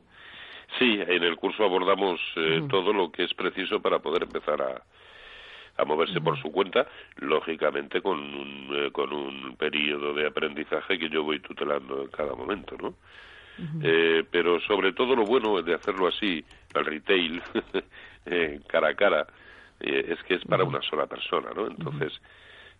Sí, 0.78 1.00
en 1.00 1.22
el 1.22 1.36
curso 1.36 1.64
abordamos 1.64 2.20
todo 2.68 2.92
lo 2.92 3.10
que 3.10 3.24
es 3.24 3.34
preciso 3.34 3.80
para 3.80 4.00
poder 4.00 4.24
empezar 4.24 4.60
a, 4.60 4.82
a 5.78 5.84
moverse 5.84 6.20
por 6.20 6.38
su 6.40 6.50
cuenta, 6.50 6.86
lógicamente 7.16 8.02
con 8.02 8.18
un, 8.18 8.68
eh, 8.72 8.90
con 8.90 9.12
un 9.12 9.56
periodo 9.56 10.12
de 10.12 10.26
aprendizaje 10.26 10.98
que 10.98 11.08
yo 11.08 11.22
voy 11.22 11.38
tutelando 11.40 12.02
en 12.02 12.08
cada 12.08 12.34
momento, 12.34 12.76
¿no? 12.80 12.94
eh, 13.82 14.24
pero 14.30 14.60
sobre 14.60 14.92
todo 14.92 15.16
lo 15.16 15.24
bueno 15.24 15.62
de 15.62 15.74
hacerlo 15.74 16.08
así, 16.08 16.44
al 16.74 16.84
retail, 16.84 17.42
eh, 18.26 18.60
cara 18.66 18.88
a 18.88 18.94
cara, 18.94 19.26
eh, 19.80 20.06
es 20.10 20.22
que 20.24 20.34
es 20.34 20.44
para 20.44 20.64
una 20.64 20.82
sola 20.82 21.06
persona, 21.06 21.50
¿no? 21.54 21.66
Entonces, 21.66 22.12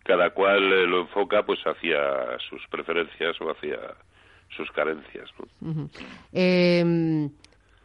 cada 0.03 0.29
cual 0.31 0.89
lo 0.89 1.01
enfoca 1.01 1.43
pues 1.43 1.59
hacia 1.65 2.37
sus 2.49 2.65
preferencias 2.67 3.39
o 3.41 3.49
hacia 3.49 3.77
sus 4.55 4.69
carencias, 4.71 5.29
¿no? 5.61 5.89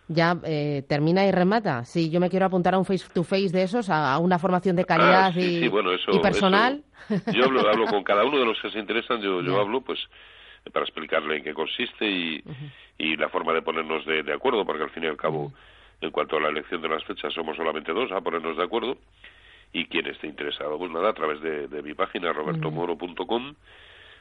Ya 0.09 0.37
eh, 0.45 0.83
termina 0.87 1.25
y 1.25 1.33
remata. 1.33 1.85
Si 1.85 2.11
yo 2.11 2.21
me 2.21 2.29
quiero 2.29 2.47
apuntar 2.47 2.75
a 2.75 2.79
un 2.79 2.85
face 2.85 3.07
to 3.13 3.25
face 3.25 3.49
de 3.49 3.63
esos, 3.63 3.89
a, 3.89 4.19
una 4.19 4.39
formación 4.39 4.77
de 4.77 4.85
calidad 4.85 5.33
ah, 5.35 5.41
y, 5.41 5.65
y, 5.65 6.19
personal. 6.21 6.83
yo 7.33 7.45
hablo, 7.45 7.87
con 7.87 8.05
cada 8.05 8.25
uno 8.25 8.39
de 8.39 8.45
los 8.45 8.61
que 8.61 8.71
se 8.71 8.79
interesan, 8.79 9.21
yo, 9.23 9.41
yo 9.41 9.61
hablo 9.61 9.81
pues 9.81 9.99
para 10.73 10.85
explicarle 10.85 11.39
en 11.39 11.45
qué 11.45 11.55
consiste 11.55 12.07
y, 12.07 12.43
y 12.99 13.17
la 13.17 13.29
forma 13.29 13.53
de 13.53 13.63
ponernos 13.63 14.05
de, 14.07 14.33
acuerdo, 14.33 14.65
porque 14.65 14.83
al 14.83 14.91
fin 14.91 15.05
y 15.05 15.07
al 15.07 15.17
cabo, 15.17 15.53
en 16.01 16.11
cuanto 16.11 16.37
a 16.37 16.41
la 16.41 16.49
elección 16.49 16.83
de 16.83 16.89
las 16.89 17.05
fechas, 17.05 17.33
somos 17.33 17.57
solamente 17.57 17.93
dos 17.93 18.13
a 18.13 18.21
ponernos 18.21 18.57
de 18.57 18.63
acuerdo. 18.63 18.99
Y 19.73 19.87
quien 19.87 20.07
esté 20.07 20.29
interesado, 20.29 20.79
pues 20.79 20.93
nada, 20.93 21.11
a 21.11 21.15
través 21.15 21.41
de, 21.41 21.67
de 21.67 21.83
mi 21.83 21.95
página 21.95 22.33
robertomoro.com 22.33 23.55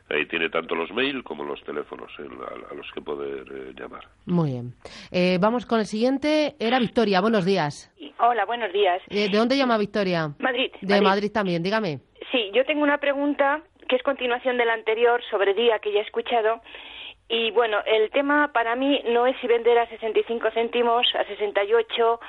Ahí 0.09 0.25
tiene 0.25 0.49
tanto 0.49 0.75
los 0.75 0.91
mails 0.91 1.23
como 1.23 1.43
los 1.43 1.63
teléfonos 1.63 2.11
a, 2.19 2.73
los 2.75 2.91
que 2.91 3.01
poder 3.01 3.45
eh, 3.51 3.73
llamar. 3.75 4.03
Muy 4.25 4.51
bien. 4.51 4.73
Eh, 5.11 5.37
vamos 5.39 5.65
con 5.65 5.79
el 5.79 5.85
siguiente. 5.85 6.55
Era 6.59 6.79
Victoria. 6.79 7.21
Buenos 7.21 7.45
días. 7.45 7.89
Hola, 8.19 8.45
buenos 8.45 8.71
días. 8.73 9.01
Eh, 9.09 9.29
¿De 9.29 9.37
dónde 9.37 9.57
llama 9.57 9.77
Victoria? 9.77 10.31
Madrid. 10.39 10.71
De 10.81 11.01
Madrid. 11.01 11.31
también, 11.31 11.63
dígame. 11.63 11.99
Sí, 12.31 12.51
yo 12.53 12.65
tengo 12.65 12.83
una 12.83 12.97
pregunta 12.97 13.61
que 13.87 13.95
es 13.95 14.03
continuación 14.03 14.57
de 14.57 14.65
la 14.65 14.73
anterior 14.73 15.21
sobre 15.29 15.53
día 15.53 15.79
que 15.79 15.93
ya 15.93 15.99
he 15.99 16.03
escuchado. 16.03 16.61
Y 17.29 17.51
bueno, 17.51 17.79
el 17.85 18.11
tema 18.11 18.51
para 18.53 18.75
mí 18.75 19.01
no 19.07 19.25
es 19.25 19.35
si 19.39 19.47
vender 19.47 19.77
a 19.79 19.87
65 19.87 20.51
céntimos, 20.53 21.07
a 21.15 21.23
68 21.23 22.19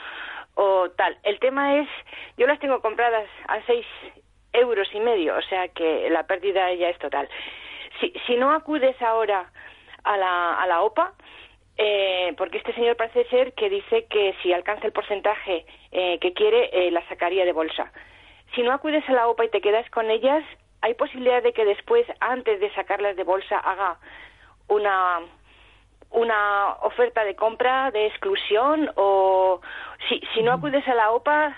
o 0.54 0.90
tal. 0.96 1.18
El 1.24 1.40
tema 1.40 1.80
es, 1.80 1.88
yo 2.38 2.46
las 2.46 2.60
tengo 2.60 2.80
compradas 2.80 3.28
a 3.48 3.60
6 3.66 3.84
euros 4.52 4.88
y 4.94 5.00
medio, 5.00 5.36
o 5.36 5.42
sea 5.42 5.66
que 5.68 6.08
la 6.10 6.26
pérdida 6.28 6.72
ya 6.74 6.88
es 6.88 6.98
total 6.98 7.28
si, 8.00 8.12
si 8.26 8.36
no 8.36 8.52
acudes 8.52 9.00
ahora 9.02 9.50
a 10.04 10.16
la, 10.16 10.54
a 10.54 10.66
la 10.66 10.82
OPA, 10.82 11.14
eh, 11.76 12.34
porque 12.36 12.58
este 12.58 12.72
señor 12.74 12.96
parece 12.96 13.24
ser 13.24 13.52
que 13.54 13.68
dice 13.68 14.06
que 14.06 14.34
si 14.42 14.52
alcanza 14.52 14.86
el 14.86 14.92
porcentaje 14.92 15.66
eh, 15.90 16.18
que 16.20 16.32
quiere, 16.32 16.70
eh, 16.72 16.90
la 16.90 17.06
sacaría 17.08 17.44
de 17.44 17.52
bolsa. 17.52 17.90
Si 18.54 18.62
no 18.62 18.72
acudes 18.72 19.08
a 19.08 19.12
la 19.12 19.26
OPA 19.26 19.46
y 19.46 19.50
te 19.50 19.60
quedas 19.60 19.88
con 19.90 20.10
ellas, 20.10 20.44
¿hay 20.82 20.94
posibilidad 20.94 21.42
de 21.42 21.52
que 21.52 21.64
después, 21.64 22.06
antes 22.20 22.60
de 22.60 22.72
sacarlas 22.74 23.16
de 23.16 23.24
bolsa, 23.24 23.58
haga 23.58 23.98
una, 24.68 25.20
una 26.10 26.74
oferta 26.82 27.24
de 27.24 27.34
compra, 27.34 27.90
de 27.90 28.06
exclusión? 28.06 28.90
O 28.94 29.60
si, 30.08 30.20
si 30.34 30.42
no 30.42 30.52
acudes 30.52 30.86
a 30.86 30.94
la 30.94 31.10
OPA, 31.10 31.56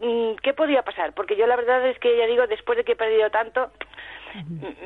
mm, 0.00 0.34
¿qué 0.42 0.52
podría 0.52 0.82
pasar? 0.82 1.12
Porque 1.14 1.36
yo 1.36 1.46
la 1.46 1.54
verdad 1.54 1.86
es 1.86 1.98
que 2.00 2.16
ya 2.16 2.26
digo, 2.26 2.48
después 2.48 2.76
de 2.76 2.84
que 2.84 2.92
he 2.92 2.96
perdido 2.96 3.30
tanto, 3.30 3.70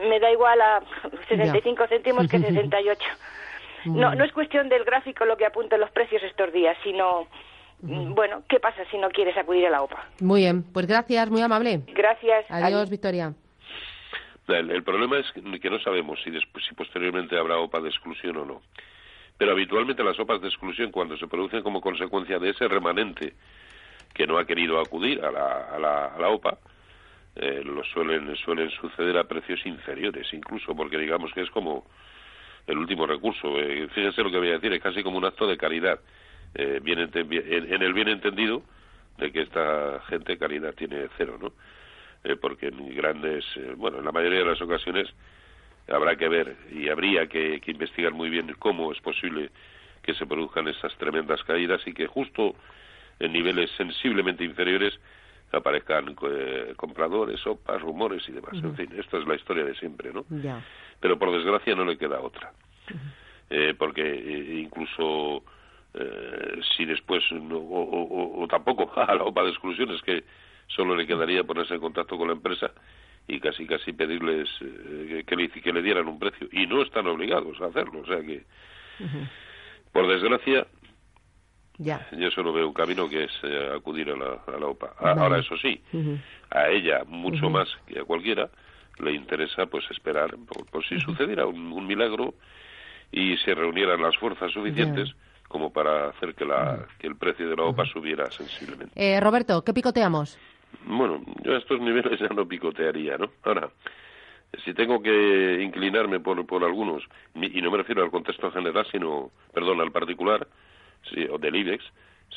me 0.09 0.21
da 0.21 0.31
igual 0.31 0.61
a 0.61 0.83
65 1.29 1.87
céntimos 1.89 2.29
que 2.29 2.39
68. 2.39 3.01
No, 3.87 4.15
no 4.15 4.25
es 4.25 4.33
cuestión 4.33 4.69
del 4.69 4.85
gráfico 4.85 5.25
lo 5.25 5.37
que 5.37 5.47
apuntan 5.47 5.81
los 5.81 5.91
precios 5.91 6.23
estos 6.23 6.53
días, 6.53 6.77
sino, 6.83 7.27
bueno, 7.81 8.43
¿qué 8.49 8.61
pasa 8.61 8.85
si 8.91 8.99
no 8.99 9.09
quieres 9.09 9.37
acudir 9.37 9.67
a 9.67 9.71
la 9.71 9.83
OPA? 9.83 10.05
Muy 10.21 10.43
bien, 10.43 10.63
pues 10.63 10.87
gracias, 10.87 11.31
muy 11.31 11.43
amable. 11.43 11.83
Gracias. 11.95 12.47
Adiós, 12.51 12.91
Victoria. 12.91 13.33
El, 14.49 14.83
problema 14.83 15.19
es 15.19 15.27
que 15.33 15.71
no 15.71 15.79
sabemos 15.81 16.19
si, 16.25 16.31
después, 16.31 16.65
si 16.67 16.75
posteriormente 16.75 17.39
habrá 17.39 17.59
OPA 17.59 17.81
de 17.81 17.91
exclusión 17.91 18.37
o 18.39 18.45
no. 18.47 18.63
Pero 19.37 19.53
habitualmente 19.53 20.03
las 20.03 20.19
OPAs 20.19 20.41
de 20.41 20.49
exclusión, 20.49 20.91
cuando 20.91 21.17
se 21.17 21.29
producen 21.29 21.63
como 21.63 21.81
consecuencia 21.81 22.39
de 22.39 22.51
ese 22.51 22.67
remanente 22.67 23.35
que 24.13 24.27
no 24.27 24.39
ha 24.39 24.47
querido 24.47 24.81
acudir 24.81 25.23
a 25.25 25.31
la, 25.31 25.69
a 25.71 25.79
la, 25.79 26.07
a 26.07 26.19
la 26.19 26.29
OPA, 26.31 26.59
eh, 27.39 27.63
lo 27.65 27.85
suelen, 27.85 28.35
suelen 28.37 28.71
suceder 28.71 29.17
a 29.17 29.25
precios 29.25 29.65
inferiores, 29.65 30.33
incluso 30.33 30.75
porque 30.75 30.99
digamos 30.99 31.33
que 31.33 31.43
es 31.43 31.51
como 31.51 31.87
el 32.67 32.79
último 32.79 33.07
recurso. 33.07 33.59
Eh, 33.59 33.89
fíjense 33.95 34.23
lo 34.23 34.31
que 34.31 34.39
voy 34.39 34.49
a 34.49 34.55
decir, 34.55 34.73
es 34.73 34.83
casi 34.83 35.03
como 35.03 35.19
un 35.19 35.25
acto 35.25 35.47
de 35.47 35.57
caridad, 35.57 36.01
eh, 36.55 36.81
bien 36.83 36.99
en, 36.99 37.11
en, 37.15 37.83
el 37.83 37.93
bien 37.93 38.09
entendido 38.09 38.63
de 39.19 39.33
que 39.33 39.43
esta 39.43 40.01
gente 40.09 40.39
caridad 40.39 40.75
tiene 40.75 41.09
cero, 41.17 41.39
¿no? 41.41 41.53
Eh, 42.25 42.37
porque 42.37 42.69
en 42.69 42.95
grandes, 42.97 43.45
eh, 43.57 43.75
bueno, 43.77 43.99
en 43.99 44.05
la 44.05 44.13
mayoría 44.13 44.41
de 44.41 44.45
las 44.45 44.61
ocasiones 44.61 45.09
habrá 45.89 46.17
que 46.17 46.29
ver 46.29 46.57
y 46.73 46.89
habría 46.89 47.27
que, 47.29 47.61
que 47.61 47.71
investigar 47.71 48.13
muy 48.13 48.29
bien 48.29 48.55
cómo 48.59 48.93
es 48.93 49.01
posible 49.01 49.51
que 50.03 50.15
se 50.15 50.27
produzcan 50.27 50.67
esas 50.69 50.97
tremendas 50.99 51.43
caídas 51.45 51.81
y 51.87 51.95
que 51.95 52.07
justo 52.07 52.57
en 53.21 53.33
niveles 53.33 53.71
sensiblemente 53.77 54.45
inferiores 54.45 54.99
aparezcan 55.53 56.15
eh, 56.31 56.75
compradores, 56.77 57.41
sopas, 57.41 57.81
rumores 57.81 58.29
y 58.29 58.33
demás. 58.33 58.55
En 58.55 58.77
fin, 58.77 58.89
esta 58.97 59.19
es 59.19 59.27
la 59.27 59.35
historia 59.35 59.65
de 59.65 59.75
siempre, 59.77 60.13
¿no? 60.13 60.25
Pero 61.01 61.19
por 61.19 61.33
desgracia 61.33 61.75
no 61.75 61.85
le 61.85 61.97
queda 61.97 62.21
otra. 62.21 62.53
eh, 63.51 63.75
porque 63.79 64.03
eh, 64.03 64.61
incluso 64.61 65.43
eh, 65.95 66.61
si 66.77 66.85
después, 66.85 67.23
no, 67.33 67.57
o, 67.57 67.83
o, 67.83 68.43
o, 68.43 68.47
tampoco 68.49 68.93
a 69.01 69.15
la 69.15 69.25
OPA 69.25 69.45
de 69.45 69.51
exclusiones, 69.51 70.03
que 70.03 70.25
solo 70.67 70.95
le 70.95 71.07
quedaría 71.07 71.45
ponerse 71.45 71.75
en 71.75 71.81
contacto 71.81 72.19
con 72.19 72.29
la 72.29 72.35
empresa 72.35 72.71
y 73.27 73.41
casi 73.41 73.67
casi 73.67 73.93
pedirles 73.93 74.49
eh, 74.61 75.25
que, 75.27 75.37
le, 75.37 75.49
que 75.49 75.73
le 75.73 75.83
dieran 75.83 76.09
un 76.09 76.19
precio. 76.19 76.49
Y 76.53 76.67
no 76.67 76.83
están 76.83 77.07
obligados 77.07 77.61
a 77.61 77.67
hacerlo. 77.67 78.01
O 78.01 78.07
sea 78.07 78.21
que, 78.21 78.45
por 79.93 80.07
desgracia, 80.09 80.67
ya. 81.79 82.07
Yo 82.13 82.31
solo 82.31 82.53
veo 82.53 82.69
un 82.69 82.75
camino 82.75 83.09
que 83.09 83.25
es 83.25 83.33
eh, 83.43 83.71
acudir 83.75 84.11
a 84.11 84.17
la, 84.17 84.43
a 84.47 84.59
la 84.59 84.67
OPA. 84.67 84.95
A, 84.99 85.05
vale. 85.05 85.21
Ahora, 85.21 85.39
eso 85.39 85.57
sí, 85.57 85.81
uh 85.93 85.97
-huh. 85.97 86.21
a 86.51 86.69
ella 86.69 87.05
mucho 87.07 87.47
uh 87.47 87.51
-huh. 87.51 87.53
más 87.53 87.69
que 87.87 88.01
a 88.01 88.05
cualquiera 88.05 88.49
le 88.99 89.13
interesa 89.13 89.67
pues 89.67 89.85
esperar 89.91 90.31
por, 90.47 90.67
por 90.67 90.85
si 90.85 90.97
uh 90.97 90.99
-huh. 90.99 91.05
sucediera 91.05 91.47
un, 91.47 91.73
un, 91.73 91.87
milagro 91.87 92.35
y 93.13 93.37
se 93.39 93.55
reunieran 93.55 94.03
las 94.03 94.17
fuerzas 94.17 94.53
suficientes 94.53 95.15
como 95.49 95.73
para 95.73 96.09
hacer 96.11 96.35
que, 96.35 96.45
la, 96.45 96.87
que 96.99 97.07
el 97.07 97.17
precio 97.17 97.49
de 97.49 97.57
la 97.57 97.65
OPA 97.65 97.87
subiera 97.87 98.31
sensiblemente. 98.31 98.93
Eh, 98.95 99.19
Roberto, 99.21 99.63
¿qué 99.65 99.73
picoteamos? 99.73 100.39
Bueno, 100.85 101.23
yo 101.43 101.55
a 101.55 101.59
estos 101.59 101.81
niveles 101.81 102.19
ya 102.21 102.29
no 102.29 102.47
picotearía, 102.47 103.17
¿no? 103.17 103.31
Ahora, 103.45 103.71
si 104.65 104.75
tengo 104.75 105.01
que 105.03 105.63
inclinarme 105.63 106.21
por, 106.21 106.45
por 106.47 106.65
algunos, 106.65 107.03
y 107.35 107.63
no 107.63 107.71
me 107.71 107.79
refiero 107.79 108.03
al 108.03 108.11
contexto 108.11 108.51
general, 108.51 108.87
sino, 108.91 109.31
perdón, 109.53 109.81
al 109.81 109.93
particular, 109.93 110.47
sí, 111.03 111.27
o 111.31 111.39
del 111.39 111.57
IBEX, 111.57 111.85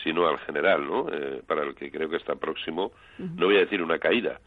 sino 0.04 0.28
al 0.28 0.40
general, 0.40 0.86
¿no? 0.86 1.08
Eh, 1.12 1.42
para 1.46 1.64
el 1.64 1.76
que 1.76 1.92
creo 1.92 2.10
que 2.10 2.18
está 2.18 2.36
próximo, 2.36 2.92
uh 3.20 3.24
-huh. 3.24 3.36
no 3.36 3.46
voy 3.48 3.58
a 3.58 3.66
decir 3.66 3.82
una 3.82 4.00
caída, 4.00 4.40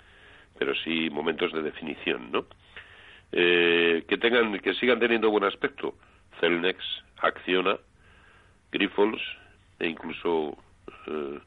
pero 0.58 0.74
sí 0.74 1.10
momentos 1.10 1.52
de 1.52 1.62
definición, 1.62 2.30
¿no? 2.32 2.46
Eh, 3.32 4.04
que 4.08 4.16
tengan, 4.16 4.58
que 4.60 4.74
sigan 4.74 5.00
teniendo 5.00 5.30
buen 5.30 5.44
aspecto, 5.44 5.94
Celnex, 6.40 6.78
Acciona, 7.18 7.76
Grifols 8.70 9.22
e 9.78 9.88
incluso 9.88 10.56
eh, 11.06 11.40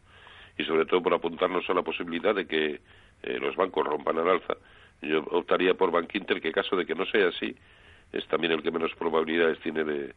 y 0.57 0.63
sobre 0.65 0.85
todo 0.85 1.01
por 1.01 1.13
apuntarnos 1.13 1.69
a 1.69 1.73
la 1.73 1.83
posibilidad 1.83 2.33
de 2.33 2.47
que 2.47 2.81
eh, 3.23 3.39
los 3.39 3.55
bancos 3.55 3.85
rompan 3.85 4.17
al 4.17 4.29
alza, 4.29 4.55
yo 5.01 5.19
optaría 5.31 5.75
por 5.75 5.91
Bank 5.91 6.13
Inter, 6.15 6.41
que 6.41 6.51
caso 6.51 6.75
de 6.75 6.85
que 6.85 6.95
no 6.95 7.05
sea 7.05 7.27
así, 7.27 7.55
es 8.11 8.25
también 8.27 8.53
el 8.53 8.63
que 8.63 8.71
menos 8.71 8.93
probabilidades 8.95 9.59
tiene 9.59 9.83
de, 9.83 10.13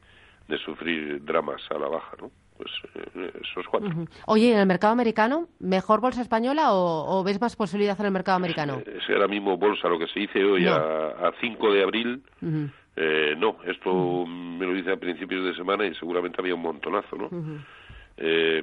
de 0.48 0.58
sufrir 0.58 1.24
dramas 1.24 1.62
a 1.70 1.78
la 1.78 1.88
baja, 1.88 2.16
¿no? 2.20 2.30
Pues 2.56 2.70
eh, 2.94 3.32
esos 3.42 3.66
cuatro. 3.68 3.88
Uh 3.88 3.92
-huh. 3.92 4.08
Oye, 4.26 4.52
¿en 4.52 4.58
el 4.58 4.66
mercado 4.66 4.92
americano, 4.92 5.48
mejor 5.60 6.00
bolsa 6.00 6.20
española 6.20 6.72
o, 6.72 7.18
o, 7.18 7.24
ves 7.24 7.40
más 7.40 7.56
posibilidad 7.56 7.98
en 7.98 8.06
el 8.06 8.12
mercado 8.12 8.36
americano? 8.36 8.82
Es 8.84 9.08
ahora 9.08 9.28
mismo 9.28 9.56
bolsa, 9.56 9.88
lo 9.88 9.98
que 9.98 10.06
se 10.08 10.20
dice 10.20 10.44
hoy 10.44 10.64
no. 10.64 10.72
a, 10.74 11.28
a 11.28 11.32
5 11.40 11.72
de 11.72 11.82
abril, 11.82 12.22
uh 12.42 12.46
-huh. 12.46 12.70
eh, 12.96 13.34
no, 13.38 13.56
esto 13.64 14.26
me 14.26 14.66
lo 14.66 14.74
dice 14.74 14.92
a 14.92 14.96
principios 14.98 15.44
de 15.44 15.54
semana 15.54 15.86
y 15.86 15.94
seguramente 15.94 16.36
había 16.40 16.54
un 16.54 16.62
montonazo, 16.62 17.16
¿no? 17.16 17.30
Eh, 18.18 18.62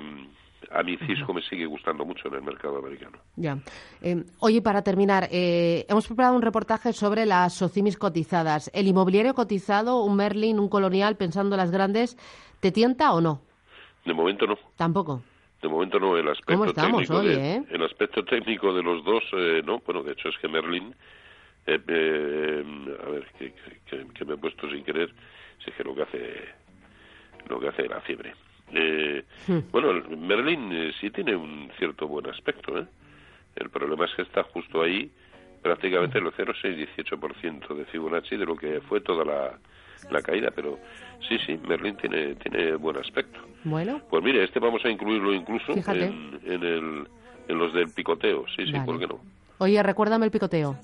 a 0.72 0.84
mí 0.84 0.98
Cisco 1.06 1.34
me 1.34 1.42
sigue 1.42 1.66
gustando 1.66 2.06
mucho 2.06 2.28
en 2.28 2.36
el 2.36 2.42
mercado 2.42 2.78
americano. 2.80 3.18
Ya. 3.36 3.58
Eh, 4.02 4.24
oye, 4.40 4.62
para 4.62 4.82
terminar, 4.82 5.28
eh, 5.32 5.86
hemos 5.88 6.08
preparado 6.08 6.36
un 6.36 6.42
reportaje 6.42 6.94
sobre 6.94 7.26
las 7.26 7.54
SOCIMIS 7.54 7.98
cotizadas. 7.98 8.70
¿El 8.74 8.88
inmobiliario 8.88 9.34
cotizado, 9.34 10.04
un 10.04 10.16
Merlin, 10.16 10.60
un 10.60 10.70
Colonial, 10.70 11.16
pensando 11.16 11.56
en 11.56 11.60
las 11.60 11.72
grandes, 11.72 12.18
te 12.60 12.72
tienta 12.72 13.14
o 13.14 13.22
no? 13.22 13.42
De 14.06 14.14
momento 14.14 14.48
no. 14.48 14.58
Tampoco. 14.76 15.22
De 15.62 15.68
momento 15.68 16.00
no. 16.00 16.18
El 16.18 16.28
aspecto 16.30 16.54
¿Cómo 16.54 16.66
estamos 16.66 17.02
técnico 17.02 17.18
hoy, 17.18 17.28
de, 17.28 17.56
eh? 17.56 17.64
El 17.70 17.84
aspecto 17.84 18.24
técnico 18.24 18.74
de 18.74 18.84
los 18.84 19.04
dos, 19.04 19.24
eh, 19.34 19.62
no. 19.66 19.80
Bueno, 19.86 20.04
de 20.04 20.14
hecho 20.14 20.30
es 20.30 20.38
que 20.38 20.48
Merlin, 20.48 20.94
eh, 21.66 21.80
eh, 21.88 22.64
a 23.06 23.10
ver, 23.10 23.28
que, 23.38 23.54
que, 23.86 24.08
que, 24.14 24.26
me 24.26 24.36
he 24.36 24.38
puesto 24.38 24.70
sin 24.70 24.84
querer, 24.84 25.14
si 25.64 25.70
es 25.70 25.76
que 25.76 25.84
lo 25.84 25.94
que 25.94 26.04
hace, 26.04 26.34
lo 27.50 27.60
que 27.60 27.68
hace 27.68 27.88
la 27.88 28.00
fiebre. 28.02 28.34
Eh, 28.72 29.24
hmm. 29.48 29.60
Bueno, 29.72 29.94
Merlin 30.18 30.72
eh, 30.72 30.92
sí 31.00 31.10
tiene 31.10 31.36
un 31.36 31.72
cierto 31.78 32.08
buen 32.08 32.28
aspecto. 32.28 32.78
¿eh? 32.80 32.86
El 33.56 33.70
problema 33.70 34.06
es 34.06 34.12
que 34.16 34.22
está 34.24 34.44
justo 34.44 34.82
ahí, 34.82 35.10
prácticamente 35.62 36.18
el 36.20 36.26
0,6-18% 36.26 37.76
de 37.76 37.86
Fibonacci 37.86 38.38
de 38.38 38.46
lo 38.46 38.56
que 38.56 38.82
fue 38.82 39.02
toda 39.02 39.26
la, 39.26 39.58
la 40.12 40.22
caída. 40.22 40.52
Pero 40.52 40.80
sí, 41.28 41.38
sí, 41.46 41.58
Merlin 41.68 41.96
tiene, 41.98 42.36
tiene 42.36 42.76
buen 42.76 42.98
aspecto. 42.98 43.40
Bueno. 43.64 44.02
Pues 44.10 44.24
mire, 44.24 44.44
este 44.44 44.60
vamos 44.60 44.84
a 44.86 44.90
incluirlo 44.90 45.34
incluso 45.34 45.72
en, 45.72 46.40
en, 46.46 46.64
el, 46.64 47.08
en, 47.48 47.58
los 47.58 47.74
del 47.74 47.90
picoteo. 47.90 48.46
Sí, 48.56 48.66
sí. 48.66 48.80
¿por 48.86 49.00
qué 49.00 49.08
no? 49.08 49.20
Oye, 49.60 49.82
recuérdame 49.82 50.26
el 50.26 50.32
picoteo. 50.32 50.78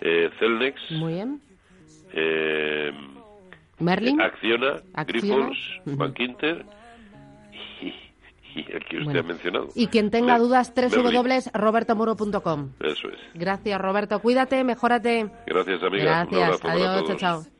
Eh, 0.00 0.30
Celnex. 0.38 0.90
Muy 0.92 1.14
bien. 1.14 1.40
Eh, 2.12 2.92
Merlin. 3.78 4.20
Acciona, 4.20 4.80
Acciona. 4.94 5.04
Grifols, 5.04 5.58
uh 5.86 5.90
-huh. 5.90 6.64
El 8.60 8.84
que 8.84 8.98
usted 8.98 9.04
bueno. 9.04 9.20
ha 9.20 9.22
mencionado. 9.22 9.68
Y 9.74 9.86
quien 9.88 10.10
tenga 10.10 10.38
dudas, 10.38 10.72
www.robertomuro.com. 10.74 12.72
Eso 12.80 13.08
es. 13.08 13.18
Gracias, 13.34 13.80
Roberto. 13.80 14.20
Cuídate, 14.20 14.62
mejórate. 14.64 15.30
Gracias, 15.46 15.82
amiga. 15.82 16.26
Gracias. 16.30 16.64
Adiós, 16.64 17.04
chao, 17.06 17.16
chao. 17.16 17.51